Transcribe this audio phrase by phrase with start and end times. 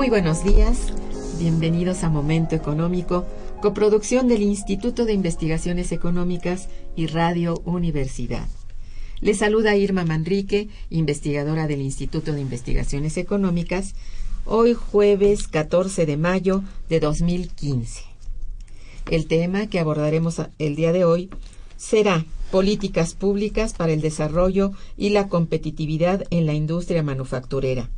[0.00, 0.94] Muy buenos días,
[1.38, 3.26] bienvenidos a Momento Económico,
[3.60, 8.48] coproducción del Instituto de Investigaciones Económicas y Radio Universidad.
[9.20, 13.94] Les saluda Irma Manrique, investigadora del Instituto de Investigaciones Económicas,
[14.46, 18.00] hoy jueves 14 de mayo de 2015.
[19.10, 21.28] El tema que abordaremos el día de hoy
[21.76, 27.90] será políticas públicas para el desarrollo y la competitividad en la industria manufacturera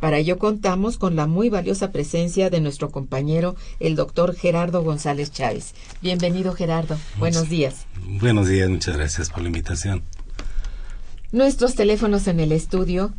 [0.00, 5.32] para ello contamos con la muy valiosa presencia de nuestro compañero, el doctor Gerardo González
[5.32, 5.74] Chávez.
[6.00, 6.96] Bienvenido, Gerardo.
[7.18, 7.86] Buenos días.
[8.20, 10.02] Buenos días, muchas gracias por la invitación.
[11.32, 13.12] Nuestros teléfonos en el estudio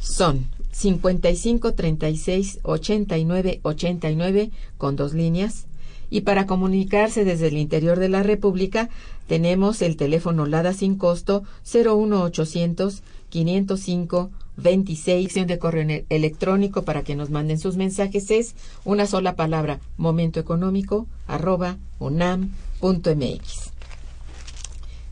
[0.00, 5.66] son 55 36 89 89 con dos líneas.
[6.10, 8.88] Y para comunicarse desde el interior de la República
[9.26, 17.30] tenemos el teléfono LADA sin costo 01800 505 26 de correo electrónico para que nos
[17.30, 18.54] manden sus mensajes es
[18.84, 23.72] una sola palabra, momentoeconómico arroba unam.mx.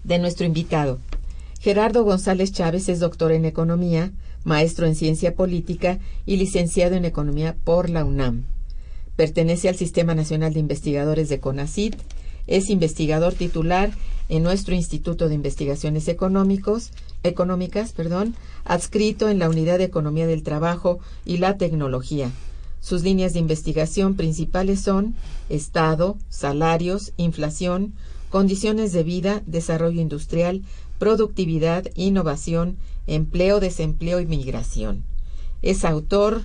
[0.04, 0.98] De nuestro invitado,
[1.60, 4.12] Gerardo González Chávez es doctor en economía,
[4.44, 8.44] maestro en ciencia política y licenciado en economía por la UNAM.
[9.16, 11.96] Pertenece al Sistema Nacional de Investigadores de CONACIT,
[12.46, 13.90] es investigador titular
[14.28, 16.92] en nuestro Instituto de Investigaciones Económicos,
[17.22, 18.36] Económicas, perdón,
[18.66, 22.30] adscrito en la Unidad de Economía del Trabajo y la Tecnología.
[22.80, 25.14] Sus líneas de investigación principales son
[25.48, 27.94] Estado, salarios, inflación,
[28.30, 30.62] condiciones de vida, desarrollo industrial,
[30.98, 32.76] productividad, innovación,
[33.06, 35.04] empleo, desempleo y migración.
[35.62, 36.44] Es autor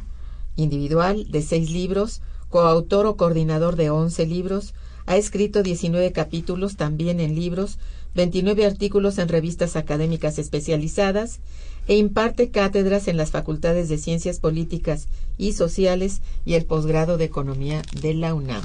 [0.55, 4.73] individual de seis libros, coautor o coordinador de once libros,
[5.05, 7.79] ha escrito 19 capítulos también en libros,
[8.13, 11.39] 29 artículos en revistas académicas especializadas
[11.87, 17.25] e imparte cátedras en las facultades de Ciencias Políticas y Sociales y el posgrado de
[17.25, 18.63] Economía de la UNAM.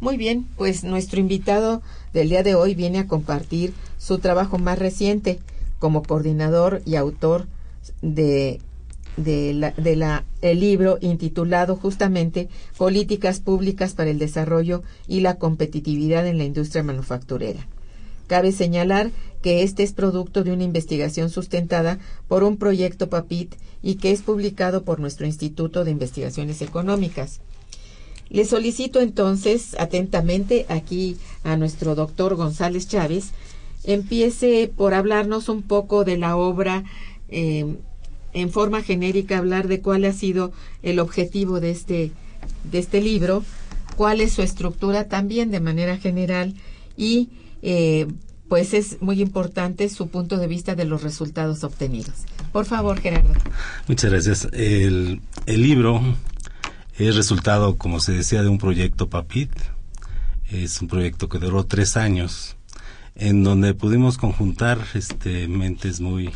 [0.00, 1.82] Muy bien, pues nuestro invitado
[2.12, 5.38] del día de hoy viene a compartir su trabajo más reciente
[5.78, 7.46] como coordinador y autor
[8.00, 8.60] de
[9.16, 9.52] de
[9.96, 16.44] la, el libro intitulado justamente Políticas Públicas para el Desarrollo y la Competitividad en la
[16.44, 17.66] Industria Manufacturera.
[18.32, 19.10] Cabe señalar
[19.42, 21.98] que este es producto de una investigación sustentada
[22.28, 27.42] por un proyecto PAPIT y que es publicado por nuestro Instituto de Investigaciones Económicas.
[28.30, 33.32] Le solicito entonces atentamente aquí a nuestro doctor González Chávez
[33.84, 36.84] empiece por hablarnos un poco de la obra
[37.28, 37.66] eh,
[38.32, 40.52] en forma genérica hablar de cuál ha sido
[40.82, 42.12] el objetivo de este,
[42.64, 43.44] de este libro,
[43.94, 46.54] cuál es su estructura también de manera general
[46.96, 47.28] y
[47.62, 48.06] eh,
[48.52, 52.12] pues es muy importante su punto de vista de los resultados obtenidos.
[52.52, 53.32] Por favor, Gerardo.
[53.88, 54.48] Muchas gracias.
[54.52, 56.02] El, libro
[56.98, 59.52] es resultado, como se decía, de un proyecto PAPIT.
[60.50, 62.56] Es un proyecto que duró tres años,
[63.14, 66.30] en donde pudimos conjuntar este, mentes muy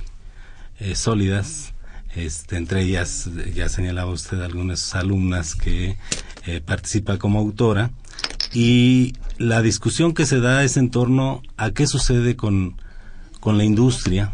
[0.79, 1.75] eh, sólidas.
[2.15, 5.99] Este, entre ellas, ya señalaba usted algunas alumnas que
[6.47, 7.91] eh, participa como autora
[8.53, 12.81] y la discusión que se da es en torno a qué sucede con,
[13.41, 14.33] con la industria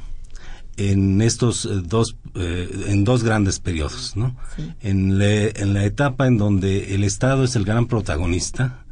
[0.77, 4.35] en estos eh, dos eh, en dos grandes periodos ¿no?
[4.81, 8.85] en, en la etapa en donde el Estado es el gran protagonista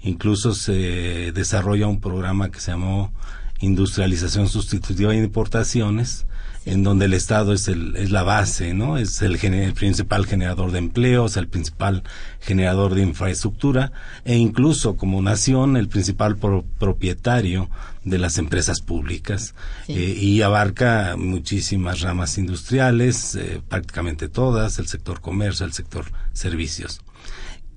[0.00, 3.12] incluso se desarrolla un programa que se llamó
[3.60, 6.26] industrialización sustitutiva de importaciones
[6.66, 8.98] en donde el Estado es, el, es la base, ¿no?
[8.98, 12.02] Es el, el, principal generador de empleos, el principal
[12.40, 13.92] generador de infraestructura
[14.24, 17.70] e incluso como nación el principal propietario
[18.02, 19.54] de las empresas públicas
[19.86, 27.00] eh, y abarca muchísimas ramas industriales, eh, prácticamente todas, el sector comercio, el sector servicios.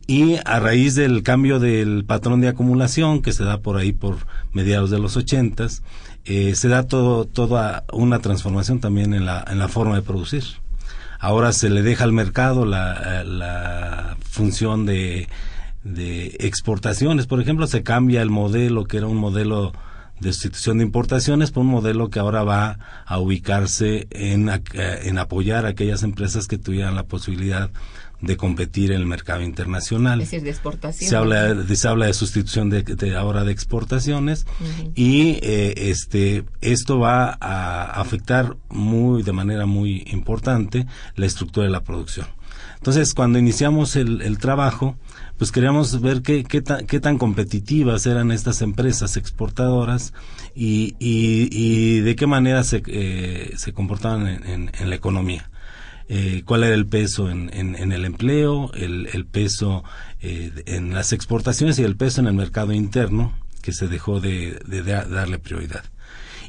[0.08, 4.18] Y a raíz del cambio del patrón de acumulación que se da por ahí por
[4.54, 5.84] mediados de los ochentas,
[6.30, 10.44] eh, se da todo, toda una transformación también en la, en la forma de producir.
[11.20, 15.28] Ahora se le deja al mercado la, la función de,
[15.84, 17.26] de exportaciones.
[17.26, 19.74] Por ejemplo, se cambia el modelo que era un modelo
[20.20, 22.78] de sustitución de importaciones por un modelo que ahora va
[23.08, 27.72] a ubicarse en, en apoyar a aquellas empresas que tuvieran la posibilidad
[28.22, 30.22] de competir en el mercado internacional.
[30.22, 31.10] Es decir, de exportación.
[31.10, 34.46] Se habla de, se habla de sustitución de, ahora de exportaciones
[34.96, 40.86] y eh, este esto va a afectar muy de manera muy importante
[41.16, 42.28] la estructura de la producción.
[42.78, 44.96] Entonces, cuando iniciamos el, el trabajo,
[45.38, 50.14] pues queríamos ver qué, qué, qué, tan competitivas eran estas empresas exportadoras
[50.56, 55.50] y, y, y de qué manera se, eh, se comportaban en, en la economía.
[56.12, 59.84] Eh, cuál era el peso en, en, el empleo, el, el peso
[60.22, 64.60] eh, en las exportaciones y el peso en el mercado interno, que se dejó de,
[64.66, 65.84] de, darle prioridad.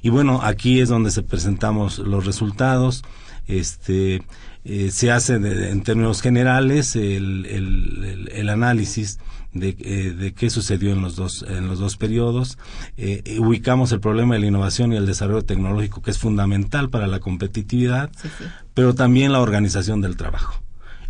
[0.00, 3.04] Y bueno, aquí es donde se presentamos los resultados.
[3.46, 4.22] Este,
[4.64, 9.18] eh, se hace en términos generales el, el, el análisis
[9.52, 12.58] de, eh, de qué sucedió en los dos, en los dos periodos.
[12.96, 17.06] Eh, ubicamos el problema de la innovación y el desarrollo tecnológico, que es fundamental para
[17.06, 18.10] la competitividad,
[18.74, 20.62] pero también la organización del trabajo.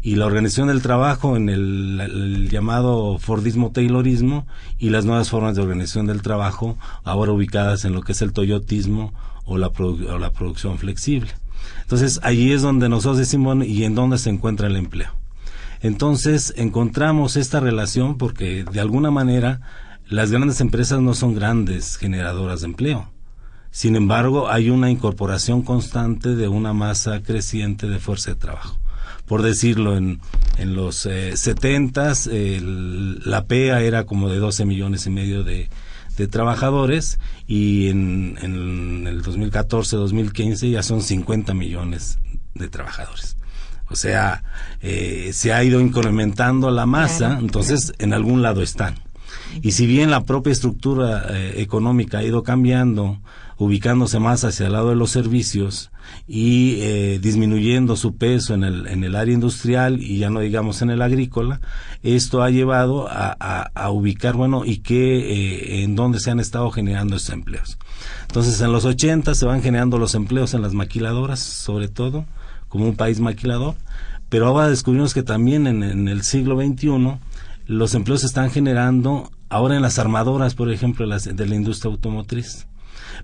[0.02, 4.46] Y la organización del trabajo en el, llamado Fordismo Taylorismo
[4.78, 8.32] y las nuevas formas de organización del trabajo, ahora ubicadas en lo que es el
[8.32, 9.12] Toyotismo
[9.44, 11.30] o la, o la producción flexible.
[11.90, 15.10] Entonces, allí es donde nosotros decimos, ¿y en dónde se encuentra el empleo?
[15.80, 19.60] Entonces encontramos esta relación porque de alguna manera
[20.06, 23.10] las grandes empresas no son grandes generadoras de empleo.
[23.72, 28.78] Sin embargo, hay una incorporación constante de una masa creciente de fuerza de trabajo.
[29.26, 30.20] Por decirlo, en,
[30.58, 32.12] en los eh, 70
[33.24, 35.68] la PEA era como de 12 millones y medio de,
[36.20, 42.18] de trabajadores y en, en el 2014-2015 ya son 50 millones
[42.54, 43.36] de trabajadores.
[43.90, 44.44] O sea,
[44.80, 48.94] eh, se ha ido incrementando la masa, entonces en algún lado están.
[49.62, 53.18] Y si bien la propia estructura eh, económica ha ido cambiando,
[53.60, 55.90] ubicándose más hacia el lado de los servicios
[56.26, 60.80] y eh, disminuyendo su peso en el, en el área industrial y ya no digamos
[60.80, 61.60] en el agrícola,
[62.02, 63.32] esto ha llevado a,
[63.74, 67.76] a, ubicar, bueno, y qué, en dónde se han estado generando estos empleos.
[68.22, 72.24] Entonces, en los 80 se van generando los empleos en las maquiladoras, sobre todo,
[72.70, 73.74] como un país maquilador,
[74.30, 77.18] pero ahora descubrimos que también en, el siglo XXI
[77.66, 81.92] los empleos se están generando ahora en las armadoras, por ejemplo, las, de la industria
[81.92, 82.66] automotriz.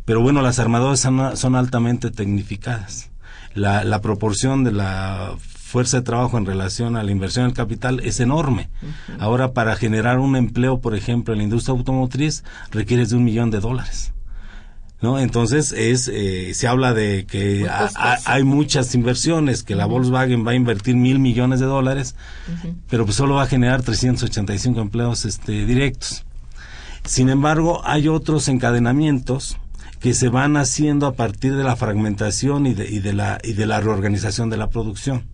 [0.07, 3.11] Pero bueno, las armadoras son, altamente tecnificadas.
[3.55, 8.01] La, la, proporción de la fuerza de trabajo en relación a la inversión en capital
[8.01, 8.71] es enorme.
[9.19, 13.51] Ahora, para generar un empleo, por ejemplo, en la industria automotriz, requieres de un millón
[13.51, 14.13] de dólares.
[15.03, 15.19] ¿no?
[15.19, 17.69] Entonces es eh, se habla de que
[18.25, 22.15] hay muchas inversiones, que la Volkswagen va a invertir mil millones de dólares,
[22.89, 26.25] pero pues solo va a generar 385 empleos este, directos.
[27.05, 29.59] Sin embargo, hay otros encadenamientos
[30.00, 33.53] que se van haciendo a partir de la fragmentación y de, y de la y
[33.53, 35.25] de la reorganización de la producción.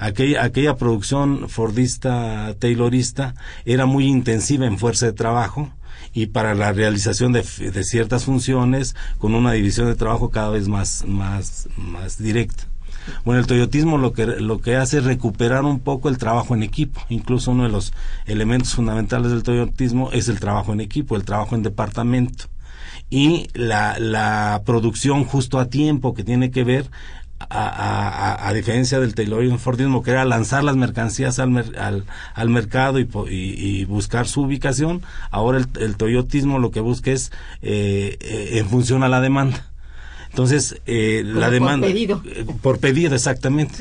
[0.00, 5.72] Aquella, aquella producción fordista, taylorista, era muy intensiva en fuerza de trabajo,
[6.12, 11.04] y para la realización de, ciertas funciones con una división de trabajo cada vez más,
[11.06, 12.64] más, más directa.
[13.24, 16.62] Bueno, el toyotismo lo que, lo que hace es recuperar un poco el trabajo en
[16.62, 17.00] equipo.
[17.08, 17.92] Incluso uno de los
[18.26, 22.44] elementos fundamentales del toyotismo es el trabajo en equipo, el trabajo en departamento.
[23.10, 26.86] Y la, la producción justo a tiempo que tiene que ver
[27.48, 33.08] a, diferencia del Taylorismo Fordismo, que era lanzar las mercancías al, al, al mercado y,
[33.28, 38.68] y, buscar su ubicación, ahora el, el Toyotismo lo que busca es eh, eh en
[38.68, 39.69] función a la demanda.
[40.30, 41.86] Entonces, eh, la demanda...
[41.86, 42.22] Por pedido.
[42.24, 43.74] Eh, por pedido, exactamente.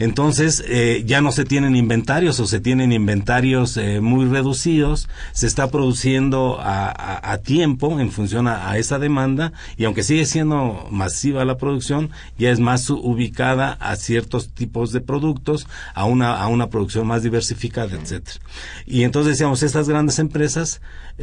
[0.00, 5.46] Entonces, eh, ya no se tienen inventarios o se tienen inventarios eh, muy reducidos, se
[5.46, 11.44] está produciendo a, a, tiempo en función a, esa demanda y aunque sigue siendo masiva
[11.44, 16.68] la producción, ya es más ubicada a ciertos tipos de productos, a una, a una
[16.68, 18.40] producción más diversificada, etcétera.
[18.86, 20.80] Y entonces decíamos, estas grandes empresas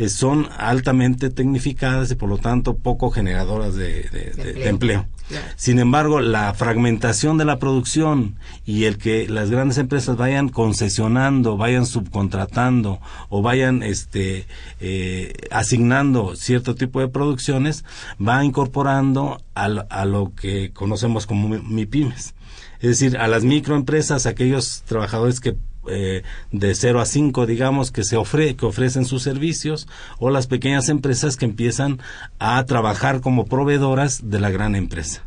[0.07, 5.08] son altamente tecnificadas y por lo tanto poco generadoras de, de empleo.
[5.56, 8.36] Sin embargo, la fragmentación de la producción
[8.66, 13.00] y el que las grandes empresas vayan concesionando, vayan subcontratando
[13.30, 14.48] o vayan este,
[14.80, 17.86] eh, asignando cierto tipo de producciones,
[18.20, 22.34] va incorporando a, a lo que conocemos como MIPIMES.
[22.80, 25.58] Es decir, a las microempresas, aquellos trabajadores que
[25.89, 30.48] eh, de 0 a 5, digamos, que se ofre, que ofrecen sus servicios, o las
[30.48, 32.00] pequeñas empresas que empiezan
[32.39, 35.24] a trabajar como proveedoras de la gran empresa.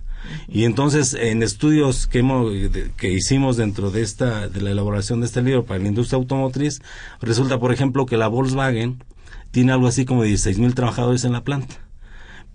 [0.48, 2.52] Y entonces, en estudios que, hemos,
[2.96, 6.80] que hicimos dentro de esta, de la elaboración de este libro para la industria automotriz,
[7.20, 9.02] resulta, por ejemplo, que la Volkswagen
[9.50, 11.82] tiene algo así como 16 mil trabajadores en la planta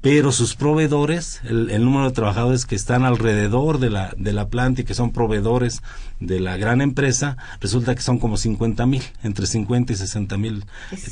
[0.10, 4.80] pero sus proveedores, el, número de trabajadores que están alrededor de la, de la planta
[4.80, 5.82] y que son proveedores
[6.22, 10.64] de la gran empresa, resulta que son como 50 mil, entre 50 y 60 mil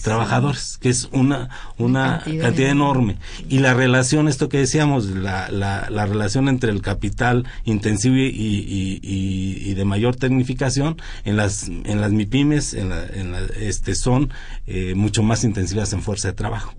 [0.01, 3.17] trabajadores, que es una, una, cantidad, enorme.
[3.49, 8.29] Y la relación, esto que decíamos, la, la, la relación entre el capital intensivo y,
[8.29, 14.31] y, y, de mayor tecnificación, en las, en las MIPIMES en en este, son
[14.67, 16.73] eh, mucho más intensivas en fuerza de trabajo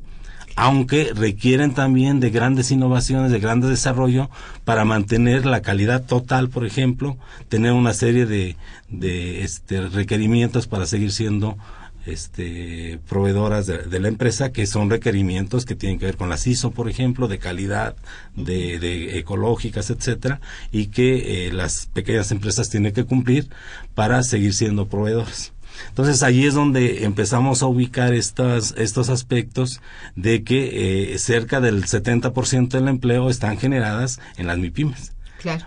[0.57, 4.31] aunque requieren también de grandes innovaciones, de grandes desarrollo
[4.65, 8.57] para mantener la calidad total, por ejemplo, tener una serie de,
[8.89, 11.59] de este, requerimientos para seguir siendo
[12.07, 16.71] este, proveedoras de, la empresa, que son requerimientos que tienen que ver con las ISO,
[16.71, 17.97] por ejemplo, de calidad,
[18.35, 20.41] de, de ecológicas, etcétera,
[20.73, 23.49] y que eh, las pequeñas empresas tienen que cumplir
[23.95, 25.53] para seguir siendo proveedores.
[25.89, 29.81] Entonces ahí es donde empezamos a ubicar estas, estos aspectos
[30.15, 35.13] de que eh, cerca del 70% del empleo están generadas en las MIPIMES.
[35.41, 35.67] Claro.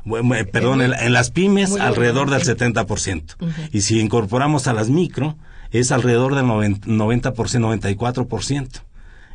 [0.51, 3.36] perdón, en, las pymes alrededor del 70%.
[3.72, 5.38] Y si incorporamos a las micro,
[5.72, 8.68] es alrededor del 90%, 94%.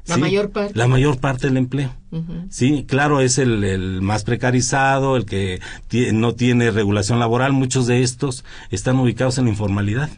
[0.06, 0.78] La mayor parte.
[0.78, 1.94] La mayor parte del empleo.
[2.50, 5.60] Sí, claro, es el, el, más precarizado, el que
[6.12, 7.52] no tiene regulación laboral.
[7.52, 10.10] Muchos de estos están ubicados en la informalidad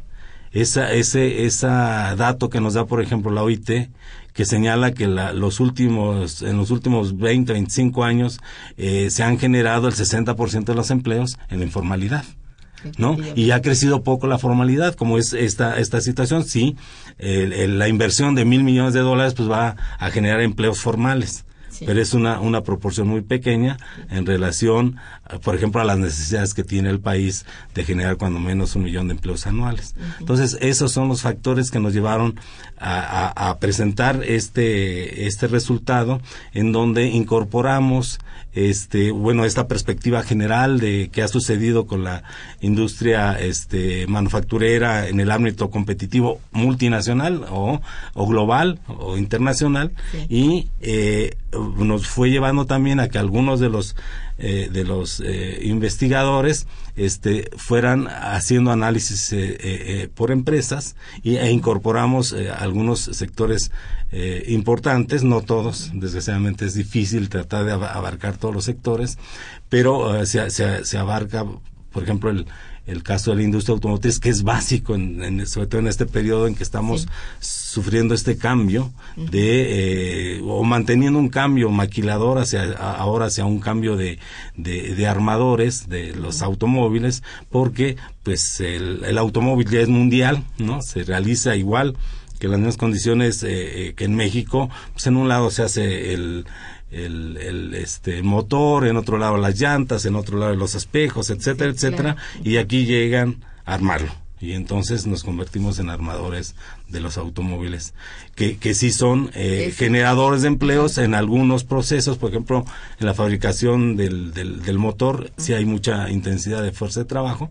[0.60, 3.90] esa, ese, esa dato que nos da, por ejemplo, la OIT,
[4.32, 8.40] que señala que la, los últimos, en los últimos 20, 25 años,
[8.76, 12.24] eh, se han generado el 60% de los empleos en la informalidad.
[12.98, 13.16] ¿no?
[13.34, 16.76] Y ha crecido poco la formalidad, como es esta, esta situación, sí,
[17.18, 21.46] la inversión de mil millones de dólares pues va a generar empleos formales
[21.84, 23.76] pero es una, una proporción muy pequeña
[24.10, 24.96] en relación,
[25.42, 29.08] por ejemplo, a las necesidades que tiene el país de generar cuando menos un millón
[29.08, 29.94] de empleos anuales.
[30.20, 32.38] Entonces, esos son los factores que nos llevaron
[32.78, 36.20] a, a, presentar este, este resultado
[36.52, 38.18] en donde incorporamos
[38.56, 42.22] este bueno esta perspectiva general de qué ha sucedido con la
[42.60, 47.80] industria este manufacturera en el ámbito competitivo multinacional o,
[48.14, 49.92] o global o internacional.
[50.28, 51.36] Y eh,
[51.78, 53.96] nos fue llevando también a que algunos de los
[54.38, 62.34] eh, de los eh, investigadores este, fueran haciendo análisis eh, por empresas y, e incorporamos
[62.58, 63.70] algunos sectores
[64.46, 69.18] importantes, no todos, desgraciadamente es difícil tratar de abarcar todos los sectores,
[69.68, 71.44] pero se, se, se abarca,
[71.90, 72.46] por ejemplo, el,
[72.86, 76.46] el caso de la industria automotriz, que es básico, en, sobre todo en este periodo
[76.46, 77.08] en que estamos
[77.40, 83.96] sufriendo este cambio de, eh, o manteniendo un cambio maquilador hacia, ahora hacia un cambio
[83.96, 84.18] de,
[84.56, 90.82] de, armadores de los automóviles, porque pues el, el, automóvil ya es mundial, ¿no?
[90.82, 91.96] Se realiza igual
[92.38, 96.12] que las mismas condiciones eh, eh, que en México, pues en un lado se hace
[96.12, 96.46] el
[97.04, 101.70] el, el, este motor, en otro lado las llantas, en otro lado los espejos, etcétera,
[101.70, 104.12] etcétera, y aquí llegan a armarlo.
[104.40, 106.54] y entonces nos convertimos en armadores
[106.88, 107.94] de los automóviles
[108.34, 112.18] que, que sí son eh, generadores de empleos en algunos procesos.
[112.18, 112.64] Por ejemplo
[113.00, 117.50] en la fabricación del, del, del motor sí hay mucha intensidad de fuerza de trabajo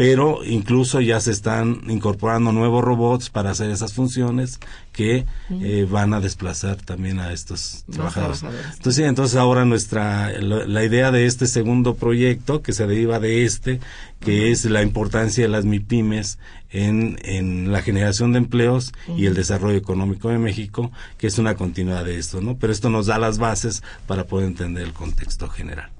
[0.00, 4.58] pero incluso ya se están incorporando nuevos robots para hacer esas funciones
[4.94, 8.42] que eh, van a desplazar también a estos trabajadores.
[8.78, 13.78] Entonces, entonces ahora nuestra la, idea de este segundo proyecto que se deriva de este,
[14.20, 16.38] que es la importancia de las MIPIMES
[16.70, 21.56] en, en la generación de empleos y el desarrollo económico de México, que es una
[21.56, 22.56] continuidad de esto, ¿no?
[22.56, 25.90] Pero esto nos da las bases para poder entender el contexto general.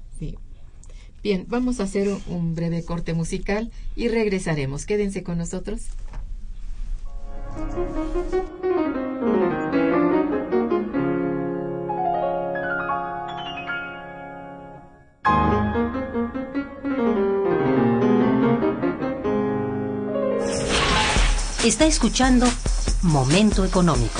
[1.23, 4.85] Bien, vamos a hacer un breve corte musical y regresaremos.
[4.85, 5.81] Quédense con nosotros.
[21.63, 22.47] Está escuchando
[23.03, 24.19] Momento Económico.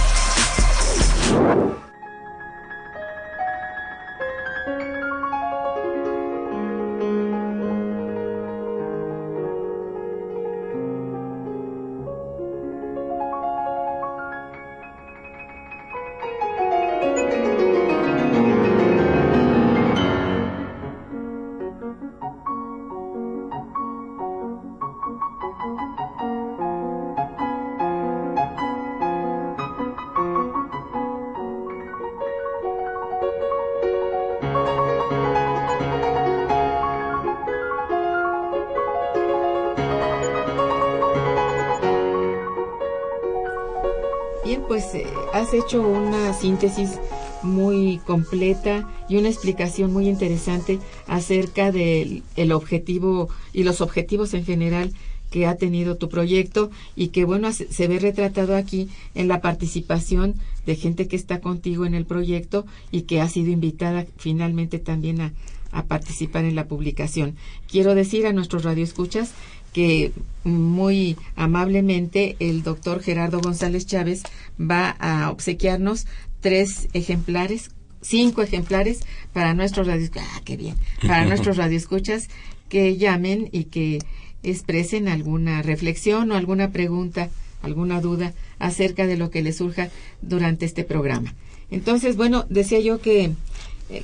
[45.53, 46.99] Hecho una síntesis
[47.43, 54.45] muy completa y una explicación muy interesante acerca del el objetivo y los objetivos en
[54.45, 54.93] general
[55.29, 60.35] que ha tenido tu proyecto y que bueno se ve retratado aquí en la participación
[60.65, 65.21] de gente que está contigo en el proyecto y que ha sido invitada finalmente también
[65.21, 65.33] a,
[65.71, 67.35] a participar en la publicación.
[67.69, 69.31] Quiero decir a nuestros radioescuchas
[69.73, 70.11] que
[70.43, 74.23] muy amablemente el doctor Gerardo González Chávez
[74.59, 76.07] va a obsequiarnos
[76.39, 79.01] tres ejemplares, cinco ejemplares
[79.33, 82.27] para nuestros radioescuchas, ah, qué bien, para nuestros radioescuchas
[82.69, 83.99] que llamen y que
[84.43, 87.29] expresen alguna reflexión o alguna pregunta,
[87.61, 89.89] alguna duda acerca de lo que les surja
[90.21, 91.35] durante este programa.
[91.69, 93.31] Entonces, bueno, decía yo que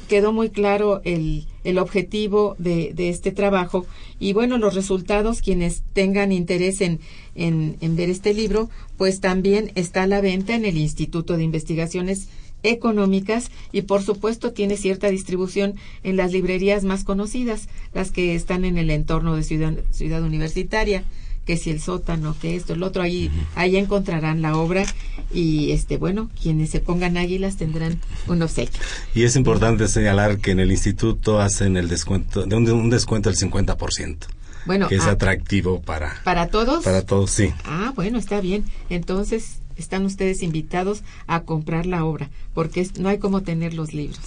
[0.07, 3.85] quedó muy claro el, el objetivo de, de, este trabajo.
[4.19, 6.99] Y bueno, los resultados, quienes tengan interés en,
[7.35, 12.27] en, ver este libro, pues también está a la venta en el Instituto de Investigaciones
[12.63, 18.65] económicas y por supuesto tiene cierta distribución en las librerías más conocidas, las que están
[18.65, 21.03] en el entorno de Ciudad, ciudad Universitaria
[21.47, 24.85] que si el sótano, que esto, el otro, ahí, ahí encontrarán la obra
[25.33, 28.79] y este bueno, quienes se pongan águilas tendrán un obsequio.
[29.15, 33.29] Y es importante señalar que en el instituto hacen el descuento, de un, un descuento
[33.29, 34.17] del 50%.
[34.65, 36.83] Bueno, que es ah, atractivo para para todos.
[36.83, 37.53] Para todos, sí.
[37.63, 38.65] Ah, bueno, está bien.
[38.89, 44.19] Entonces, están ustedes invitados a comprar la obra, porque no hay como tener los libros.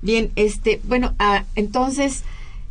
[0.00, 2.22] Bien, este, bueno, ah, entonces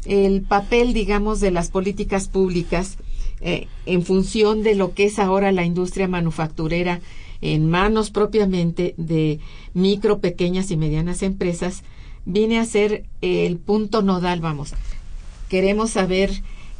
[0.06, 2.98] el papel, digamos, de las políticas públicas
[3.41, 7.02] eh, en función de lo que es ahora la industria manufacturera
[7.41, 9.39] en manos propiamente de
[9.73, 11.84] micro, pequeñas y medianas empresas,
[12.26, 14.73] viene a ser el punto nodal, vamos.
[15.50, 16.32] Queremos saber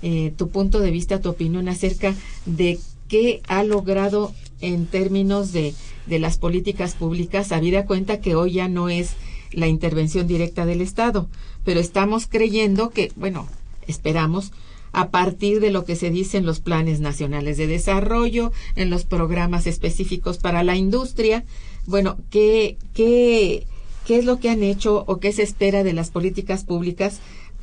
[0.02, 2.15] eh, tu punto de vista, tu opinión acerca
[2.46, 5.74] de qué ha logrado en términos de,
[6.08, 9.12] de las políticas públicas, habida cuenta que hoy ya no es
[9.52, 11.28] la intervención directa del Estado,
[11.63, 13.48] pero estamos creyendo que, bueno,
[13.88, 14.52] esperamos
[14.91, 19.06] a partir de lo que se dice en los planes nacionales de desarrollo, en los
[19.06, 21.43] programas específicos para la industria.
[21.86, 23.67] Bueno, ¿qué, qué,
[24.06, 27.19] qué es lo que han hecho o qué se espera de las políticas públicas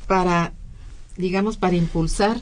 [0.07, 0.53] para,
[1.17, 2.41] digamos, para impulsar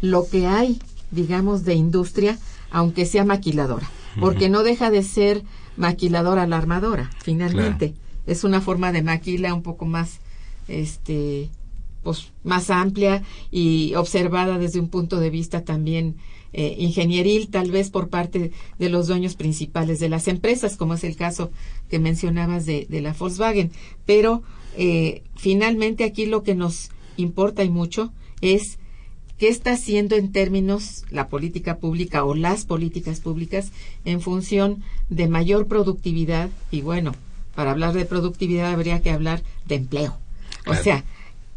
[0.00, 0.78] lo que hay,
[1.10, 2.38] digamos, de industria,
[2.70, 3.88] aunque sea maquiladora?
[4.20, 5.42] Porque no deja de ser
[5.76, 7.94] maquiladora la armadora, finalmente.
[8.26, 10.20] Es una forma de maquila un poco más,
[10.68, 11.50] este,
[12.04, 16.16] pues, más amplia y observada desde un punto de vista también
[16.52, 21.02] eh, ingenieril, tal vez por parte de los dueños principales de las empresas, como es
[21.02, 21.50] el caso
[21.90, 23.72] que mencionabas de, de la Volkswagen.
[24.06, 24.44] Pero
[24.76, 28.78] eh, finalmente aquí lo que nos importa y mucho es
[29.38, 33.72] qué está haciendo en términos la política pública o las políticas públicas
[34.04, 37.14] en función de mayor productividad y bueno,
[37.54, 40.16] para hablar de productividad habría que hablar de empleo.
[40.66, 41.04] O sea,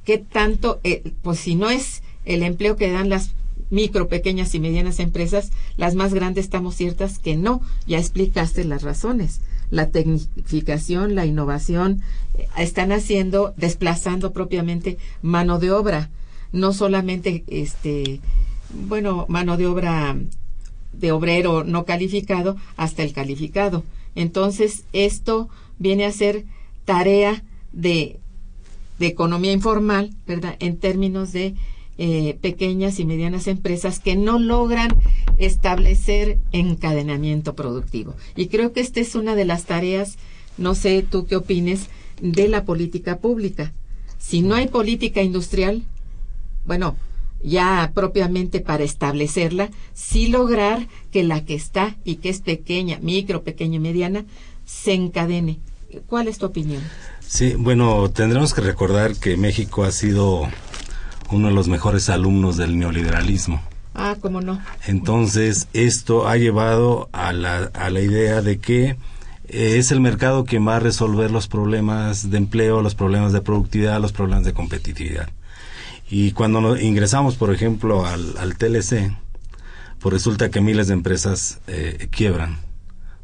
[0.07, 3.31] qué tanto, eh, pues si no es el empleo que dan las
[3.69, 7.61] micro, pequeñas y medianas empresas, las más grandes estamos ciertas que no.
[7.87, 9.41] Ya explicaste las razones.
[9.69, 12.03] La tecnificación, la innovación,
[12.35, 16.09] eh, están haciendo, desplazando propiamente mano de obra,
[16.53, 18.21] no solamente este,
[18.87, 20.15] bueno, mano de obra
[20.93, 23.83] de obrero no calificado hasta el calificado.
[24.15, 26.45] Entonces, esto viene a ser
[26.85, 27.43] tarea
[27.73, 28.21] de
[28.99, 30.55] de economía informal, ¿verdad?
[30.59, 31.55] En términos de
[31.99, 34.89] eh, pequeñas y medianas empresas que no logran
[35.37, 38.15] establecer encadenamiento productivo.
[38.35, 40.17] Y creo que esta es una de las tareas,
[40.57, 41.89] no sé tú qué opines,
[42.21, 43.73] de la política pública.
[44.19, 45.83] Si no hay política industrial,
[46.65, 46.95] bueno,
[47.43, 53.43] ya propiamente para establecerla, sí lograr que la que está y que es pequeña, micro,
[53.43, 54.25] pequeña y mediana,
[54.65, 55.59] se encadene.
[56.07, 56.83] ¿Cuál es tu opinión?
[57.27, 60.47] Sí, bueno, tendremos que recordar que México ha sido
[61.29, 63.61] uno de los mejores alumnos del neoliberalismo.
[63.93, 64.61] Ah, cómo no.
[64.85, 68.91] Entonces, esto ha llevado a la, a la idea de que
[69.49, 73.41] eh, es el mercado que va a resolver los problemas de empleo, los problemas de
[73.41, 75.29] productividad, los problemas de competitividad.
[76.09, 79.11] Y cuando ingresamos, por ejemplo, al, al TLC,
[79.99, 82.57] pues resulta que miles de empresas eh, quiebran,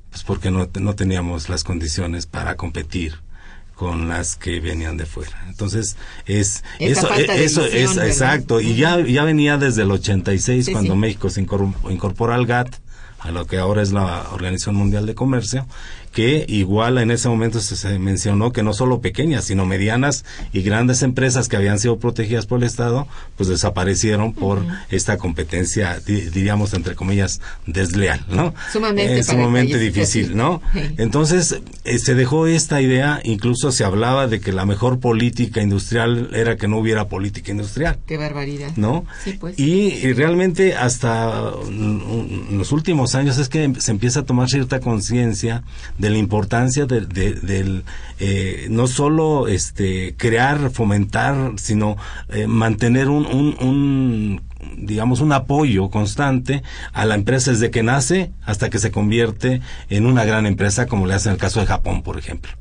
[0.09, 3.22] pues porque no, no teníamos las condiciones para competir
[3.75, 5.43] con las que venían de fuera.
[5.47, 8.62] Entonces, es eso, eso es exacto.
[8.62, 12.75] Y ya, ya venía desde el 86, cuando México se incorpora al GATT,
[13.19, 15.65] a lo que ahora es la Organización Mundial de Comercio,
[16.13, 20.23] que igual en ese momento se, mencionó que no solo pequeñas, sino medianas
[20.54, 25.99] y grandes empresas que habían sido protegidas por el Estado, pues desaparecieron por esta competencia,
[26.06, 28.54] diríamos entre comillas, desleal, ¿no?
[28.71, 30.62] Sumamente, eh, sumamente difícil, ¿no?
[30.97, 36.30] Entonces, eh, se dejó esta idea, incluso se hablaba de que la mejor política industrial
[36.34, 37.97] era que no hubiera política industrial.
[38.06, 38.71] Qué barbaridad.
[38.76, 39.06] ¿No?
[39.23, 39.60] Sí, pues.
[39.60, 41.52] Y, realmente hasta
[42.52, 45.63] los últimos años es que se empieza a tomar cierta conciencia
[46.03, 47.85] de la importancia de, del
[48.19, 51.95] eh, no solo este crear, fomentar, sino
[52.27, 54.41] eh, mantener un, un,
[54.75, 56.61] digamos un apoyo constante
[56.91, 61.07] a la empresa desde que nace hasta que se convierte en una gran empresa como
[61.07, 62.51] le hace en el caso de Japón, por ejemplo.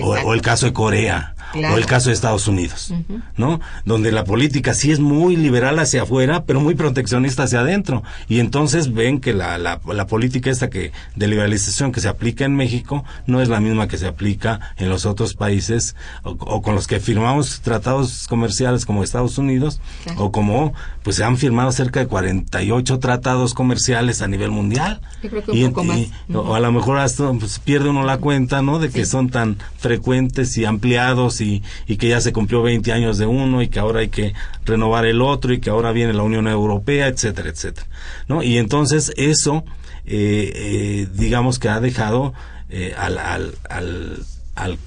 [0.00, 1.74] O, el caso de Corea Claro.
[1.74, 2.92] O el caso de Estados Unidos,
[3.36, 3.60] ¿no?
[3.84, 8.02] Donde la política sí es muy liberal hacia afuera, pero muy proteccionista hacia adentro.
[8.28, 12.44] Y entonces ven que la, la, la política esta que de liberalización que se aplica
[12.44, 16.60] en México no es la misma que se aplica en los otros países o, o
[16.62, 20.24] con los que firmamos tratados comerciales como Estados Unidos Claro.
[20.24, 25.00] o como pues se han firmado cerca de 48 tratados comerciales a nivel mundial.
[25.22, 25.98] Yo creo que un Y- poco más.
[25.98, 28.78] y- o a lo mejor hasta pues, pierde uno la cuenta, ¿no?
[28.78, 29.10] De que Sí.
[29.12, 31.62] son tan frecuentes y ampliados y,
[31.98, 35.22] que ya se cumplió 20 años de uno y que ahora hay que renovar el
[35.22, 37.86] otro y que ahora viene la Unión Europea, etcétera, etcétera,
[38.28, 38.42] ¿no?
[38.42, 39.64] Y entonces eso,
[40.06, 42.34] eh, eh, digamos que ha dejado
[42.70, 44.24] eh, al, al, al,
[44.54, 44.78] al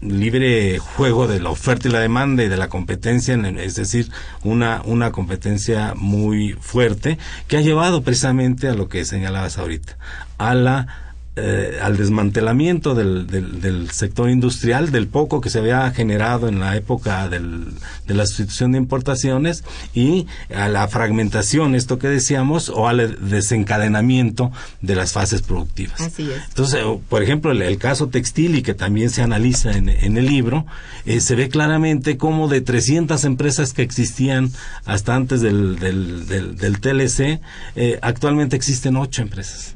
[0.00, 4.10] libre juego de la oferta y la demanda y de la competencia, es decir,
[4.42, 9.96] una, una competencia muy fuerte que ha llevado precisamente a lo que señalabas ahorita,
[10.38, 11.05] a la
[11.36, 16.60] eh, al desmantelamiento del, del, del sector industrial, del poco que se había generado en
[16.60, 17.66] la época del,
[18.06, 19.62] de la sustitución de importaciones
[19.94, 26.00] y a la fragmentación, esto que decíamos, o al desencadenamiento de las fases productivas.
[26.00, 26.42] Así es.
[26.48, 30.16] Entonces, eh, por ejemplo, el, el caso textil y que también se analiza en, en
[30.16, 30.66] el libro,
[31.04, 34.50] eh, se ve claramente cómo de 300 empresas que existían
[34.84, 37.40] hasta antes del, del, del, del TLC,
[37.76, 39.75] eh, actualmente existen 8 empresas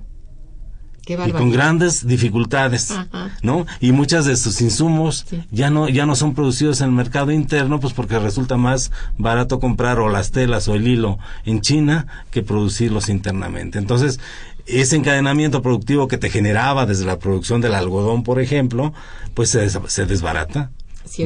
[1.17, 3.31] Qué y con grandes dificultades, Ajá.
[3.43, 3.67] ¿no?
[3.81, 5.43] Y muchas de sus insumos Sí.
[5.51, 9.61] ya no ya no son producidos en el mercado interno, pues porque resulta más barato
[9.61, 13.79] comprar o las telas o el hilo en China que producirlos internamente.
[13.79, 14.21] Entonces,
[14.67, 18.93] ese encadenamiento productivo que te generaba desde la producción del algodón, por ejemplo,
[19.35, 20.71] pues se, se desbarata.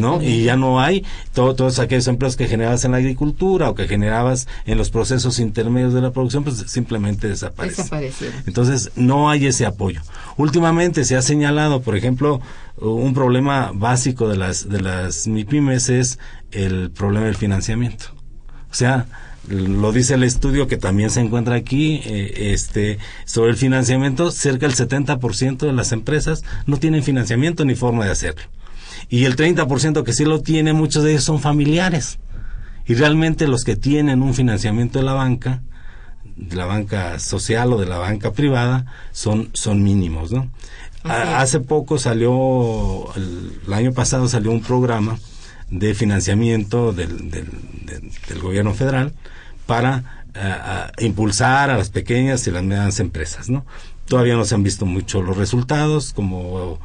[0.01, 0.23] ¿No?
[0.23, 3.87] Y ya no hay todo- todos aquellos empleos que generabas en la agricultura o que
[3.89, 7.85] generabas en los procesos intermedios de la producción, pues simplemente desaparecen.
[7.85, 8.43] Desaparecieron.
[8.47, 10.01] Entonces, no hay ese apoyo.
[10.37, 12.41] Últimamente se ha señalado, por ejemplo,
[12.77, 16.19] un problema básico de las, de las MIPIMES es
[16.51, 18.07] el problema del financiamiento.
[18.71, 19.07] O sea,
[19.49, 24.67] lo dice el estudio que también se encuentra aquí, eh, este, sobre el financiamiento, cerca
[24.67, 28.43] del 70% de las empresas no tienen financiamiento ni forma de hacerlo.
[29.09, 32.19] Y el 30% que sí lo tiene, muchos de ellos son familiares.
[32.87, 35.63] Y realmente los que tienen un financiamiento de la banca,
[36.37, 40.51] de la banca social o de la banca privada, son, son mínimos, ¿no?
[41.05, 45.19] A- hace poco salió, el, el año pasado salió un programa
[45.71, 47.47] de financiamiento del, del,
[47.87, 49.13] del- del gobierno federal
[49.67, 53.65] para eh, a- impulsar a las pequeñas y las medianas empresas, ¿no?
[54.07, 56.79] Todavía no se han visto mucho los resultados, como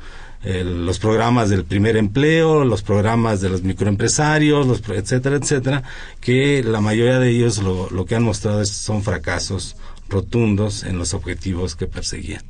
[0.43, 5.83] eh, los programas del primer empleo, los programas de los microempresarios, los, etcétera, etcétera,
[6.21, 9.75] que la mayoría de ellos lo, lo que han mostrado es- son fracasos
[10.07, 12.41] rotundos en los objetivos que perseguían.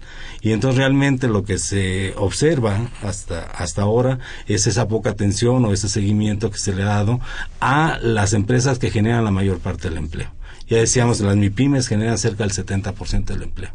[0.42, 5.74] Y entonces realmente lo que se observa hasta, hasta ahora es esa poca atención o
[5.74, 7.20] ese seguimiento que se le ha dado
[7.60, 10.32] a las empresas que generan la mayor parte del empleo.
[10.68, 13.72] Ya decíamos, las MIPIMES generan cerca del 70% del empleo.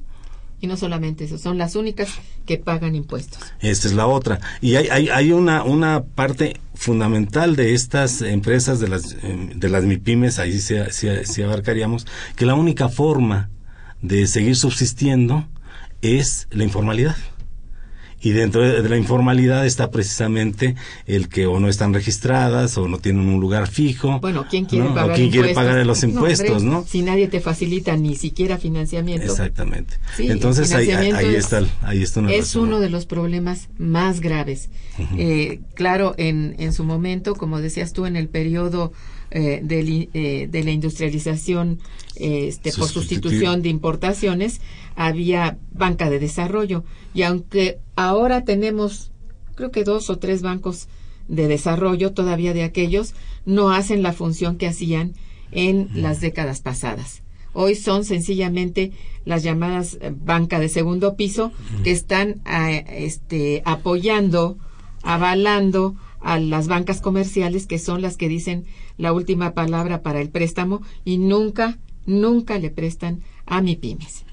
[0.64, 2.09] Y no solamente eso, son las únicas
[2.46, 3.38] que pagan impuestos.
[3.61, 4.40] Esta es la otra.
[4.62, 9.68] Y hay, hay, hay una, una parte fundamental de estas empresas, de las, eh, de
[9.68, 13.50] las MIPIMES, ahí sí, sí- sí abarcaríamos, que la única forma
[14.00, 15.46] de seguir subsistiendo
[16.00, 17.16] es la informalidad.
[18.25, 20.75] Y dentro de, de la informalidad está precisamente
[21.07, 24.19] el que o no están registradas o no tienen un lugar fijo.
[24.21, 24.93] Bueno, ¿quién quiere ¿no?
[24.93, 26.85] O pagar quién quiere pagar los impuestos, hombre, ¿no?
[26.87, 29.27] Si nadie te facilita ni siquiera financiamiento.
[29.31, 29.95] Exactamente.
[30.17, 30.89] Sí, Entonces ahí,
[31.37, 32.69] está, ahí está una es razón.
[32.69, 34.71] uno de los problemas más graves.
[35.19, 38.93] Eh, claro, en, en su momento, como decías tú, en el periodo
[39.31, 41.81] eh, del i- eh, de la industrialización
[42.17, 44.61] este, por sustitución de importaciones,
[44.97, 46.85] había banca de desarrollo.
[47.15, 49.13] Y aunque ahora tenemos,
[49.55, 50.89] creo que dos o tres bancos
[51.29, 53.15] de desarrollo todavía de aquellos,
[53.47, 55.15] no hacen la función que hacían
[55.53, 57.23] en las décadas pasadas.
[57.53, 58.93] Hoy son sencillamente
[59.25, 61.53] las llamadas eh, banca de segundo piso
[61.85, 64.59] que están eh, este, apoyando,
[65.03, 68.65] avalando a las bancas comerciales que son las que dicen
[68.99, 74.25] la última palabra para el préstamo y nunca, nunca le prestan a mi pymes.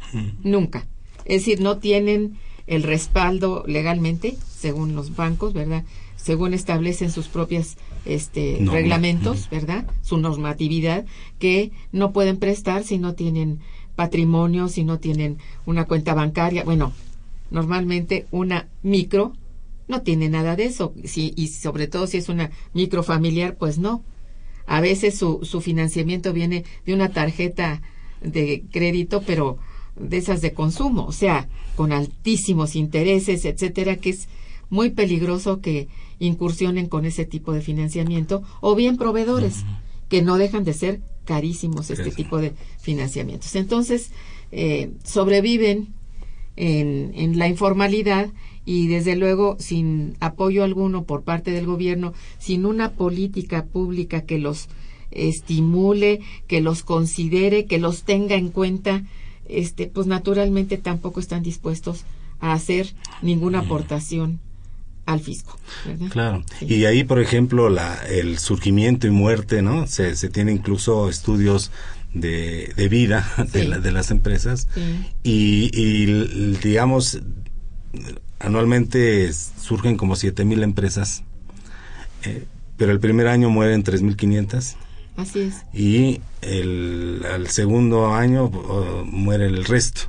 [0.44, 0.88] Nunca.
[1.26, 2.38] Es decir, no tienen
[2.72, 5.84] el respaldo legalmente, según los bancos, ¿verdad?
[6.16, 9.86] Según establecen sus propias este, reglamentos, ¿verdad?
[10.02, 11.06] Su normatividad,
[11.38, 13.60] que no pueden prestar si no tienen
[13.98, 16.64] patrimonio, si no tienen una cuenta bancaria.
[16.64, 16.94] Bueno,
[17.50, 19.34] normalmente una micro
[19.90, 20.94] no tiene nada de eso.
[21.04, 24.02] Si, y sobre todo si es una micro familiar, pues no.
[24.66, 27.82] A veces su, su financiamiento viene de una tarjeta
[28.22, 29.58] de crédito, pero
[29.96, 34.28] de esas de consumo, o sea, con altísimos intereses, etcétera, que es
[34.70, 35.88] muy peligroso que
[36.20, 39.64] incursionen con ese tipo de financiamiento o bien proveedores
[40.10, 43.56] que no dejan de ser carísimos este tipo de financiamientos.
[43.56, 44.12] Entonces,
[44.52, 45.90] eh, sobreviven
[46.56, 48.30] en, en la informalidad
[48.66, 54.38] y desde luego sin apoyo alguno por parte del gobierno, sin una política pública que
[54.38, 54.70] los
[55.12, 59.04] estimule, que los considere, que los tenga en cuenta,
[59.52, 62.06] este, pues naturalmente tampoco están dispuestos
[62.40, 64.40] a hacer ninguna aportación
[65.06, 65.58] al fisco.
[66.10, 66.44] Claro.
[66.62, 69.88] Y ahí, por ejemplo, la, el surgimiento y muerte, ¿no?
[69.88, 71.72] Se, se tiene incluso estudios
[72.14, 74.68] de, de vida de, la, de las empresas
[75.24, 76.06] y, y,
[76.62, 77.22] digamos,
[78.40, 81.24] anualmente surgen como siete mil empresas,
[82.24, 82.46] eh,
[82.78, 84.76] pero el primer año mueren 3.500.
[85.22, 85.66] Así es.
[85.74, 88.50] Y el, al segundo año
[89.06, 90.02] muere el resto.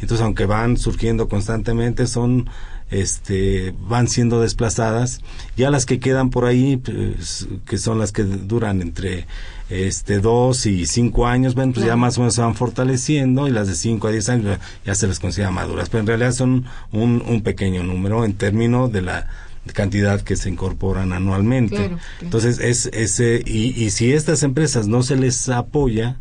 [0.00, 2.48] Entonces, aunque van surgiendo constantemente, son
[2.90, 5.20] este van siendo desplazadas
[5.56, 9.26] ya las que quedan por ahí pues, que son las que duran entre
[9.68, 13.52] este dos y cinco años bueno pues ya más o menos se van fortaleciendo y
[13.52, 16.64] las de cinco a diez años ya se les considera maduras pero en realidad son
[16.90, 19.28] un, un pequeño número en términos de la
[19.72, 21.90] cantidad que se incorporan anualmente.
[22.20, 26.18] Entonces es ese y, y si estas empresas no se les apoya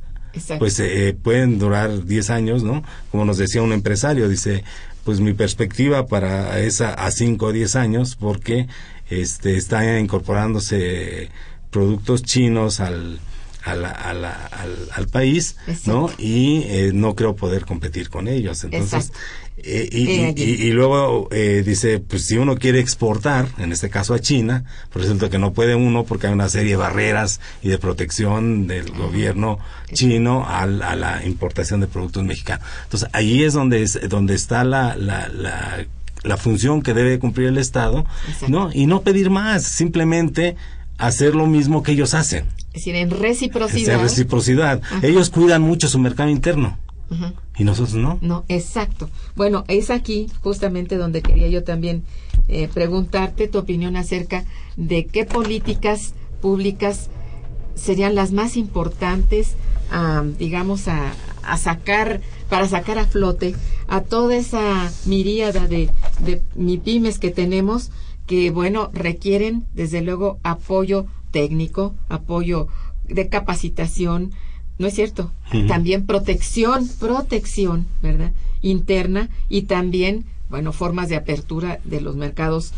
[0.59, 2.83] pues eh, pueden durar 10 años, ¿no?
[3.11, 4.63] Como nos decía un empresario, dice,
[5.03, 8.67] pues mi perspectiva para esa a 5 o 10 años, porque
[9.09, 11.29] este está incorporándose
[11.71, 13.19] productos chinos al,
[13.63, 16.09] al, al, país, ¿no?
[16.17, 18.63] Y eh, no creo poder competir con ellos.
[18.63, 19.11] Entonces,
[19.57, 24.19] eh, y, y, luego eh, dice, pues si uno quiere exportar, en este caso a
[24.19, 27.77] China, por resulta que no puede uno porque hay una serie de barreras y de
[27.77, 29.59] protección del gobierno
[29.91, 32.65] chino a la importación de productos mexicanos.
[32.83, 35.85] Entonces, ahí es donde, es, donde está la, la, la,
[36.23, 38.05] la función que debe cumplir el Estado,
[38.47, 38.69] ¿no?
[38.73, 40.55] Y no pedir más, simplemente
[40.97, 42.45] hacer lo mismo que ellos hacen.
[42.79, 43.95] Es decir, en reciprocidad.
[43.95, 44.81] En reciprocidad.
[45.01, 46.77] Ellos cuidan mucho su mercado interno.
[47.57, 48.19] Y nosotros no.
[48.21, 49.09] No, exacto.
[49.35, 52.03] Bueno, es aquí justamente donde quería yo también
[52.47, 54.45] eh, preguntarte tu opinión acerca
[54.77, 57.09] de qué políticas públicas
[57.75, 59.55] serían las más importantes,
[60.37, 61.11] digamos, a,
[61.43, 63.55] a, sacar, para sacar a flote
[63.89, 65.89] a toda esa miríada de,
[66.21, 67.91] de MIPIMES que tenemos,
[68.25, 72.67] que, bueno, requieren, desde luego, apoyo técnico, apoyo
[73.07, 74.31] de capacitación,
[74.77, 75.31] ¿no es cierto?
[75.67, 78.31] También protección, protección, ¿verdad?
[78.61, 82.73] Interna y también, bueno, formas de apertura de los mercados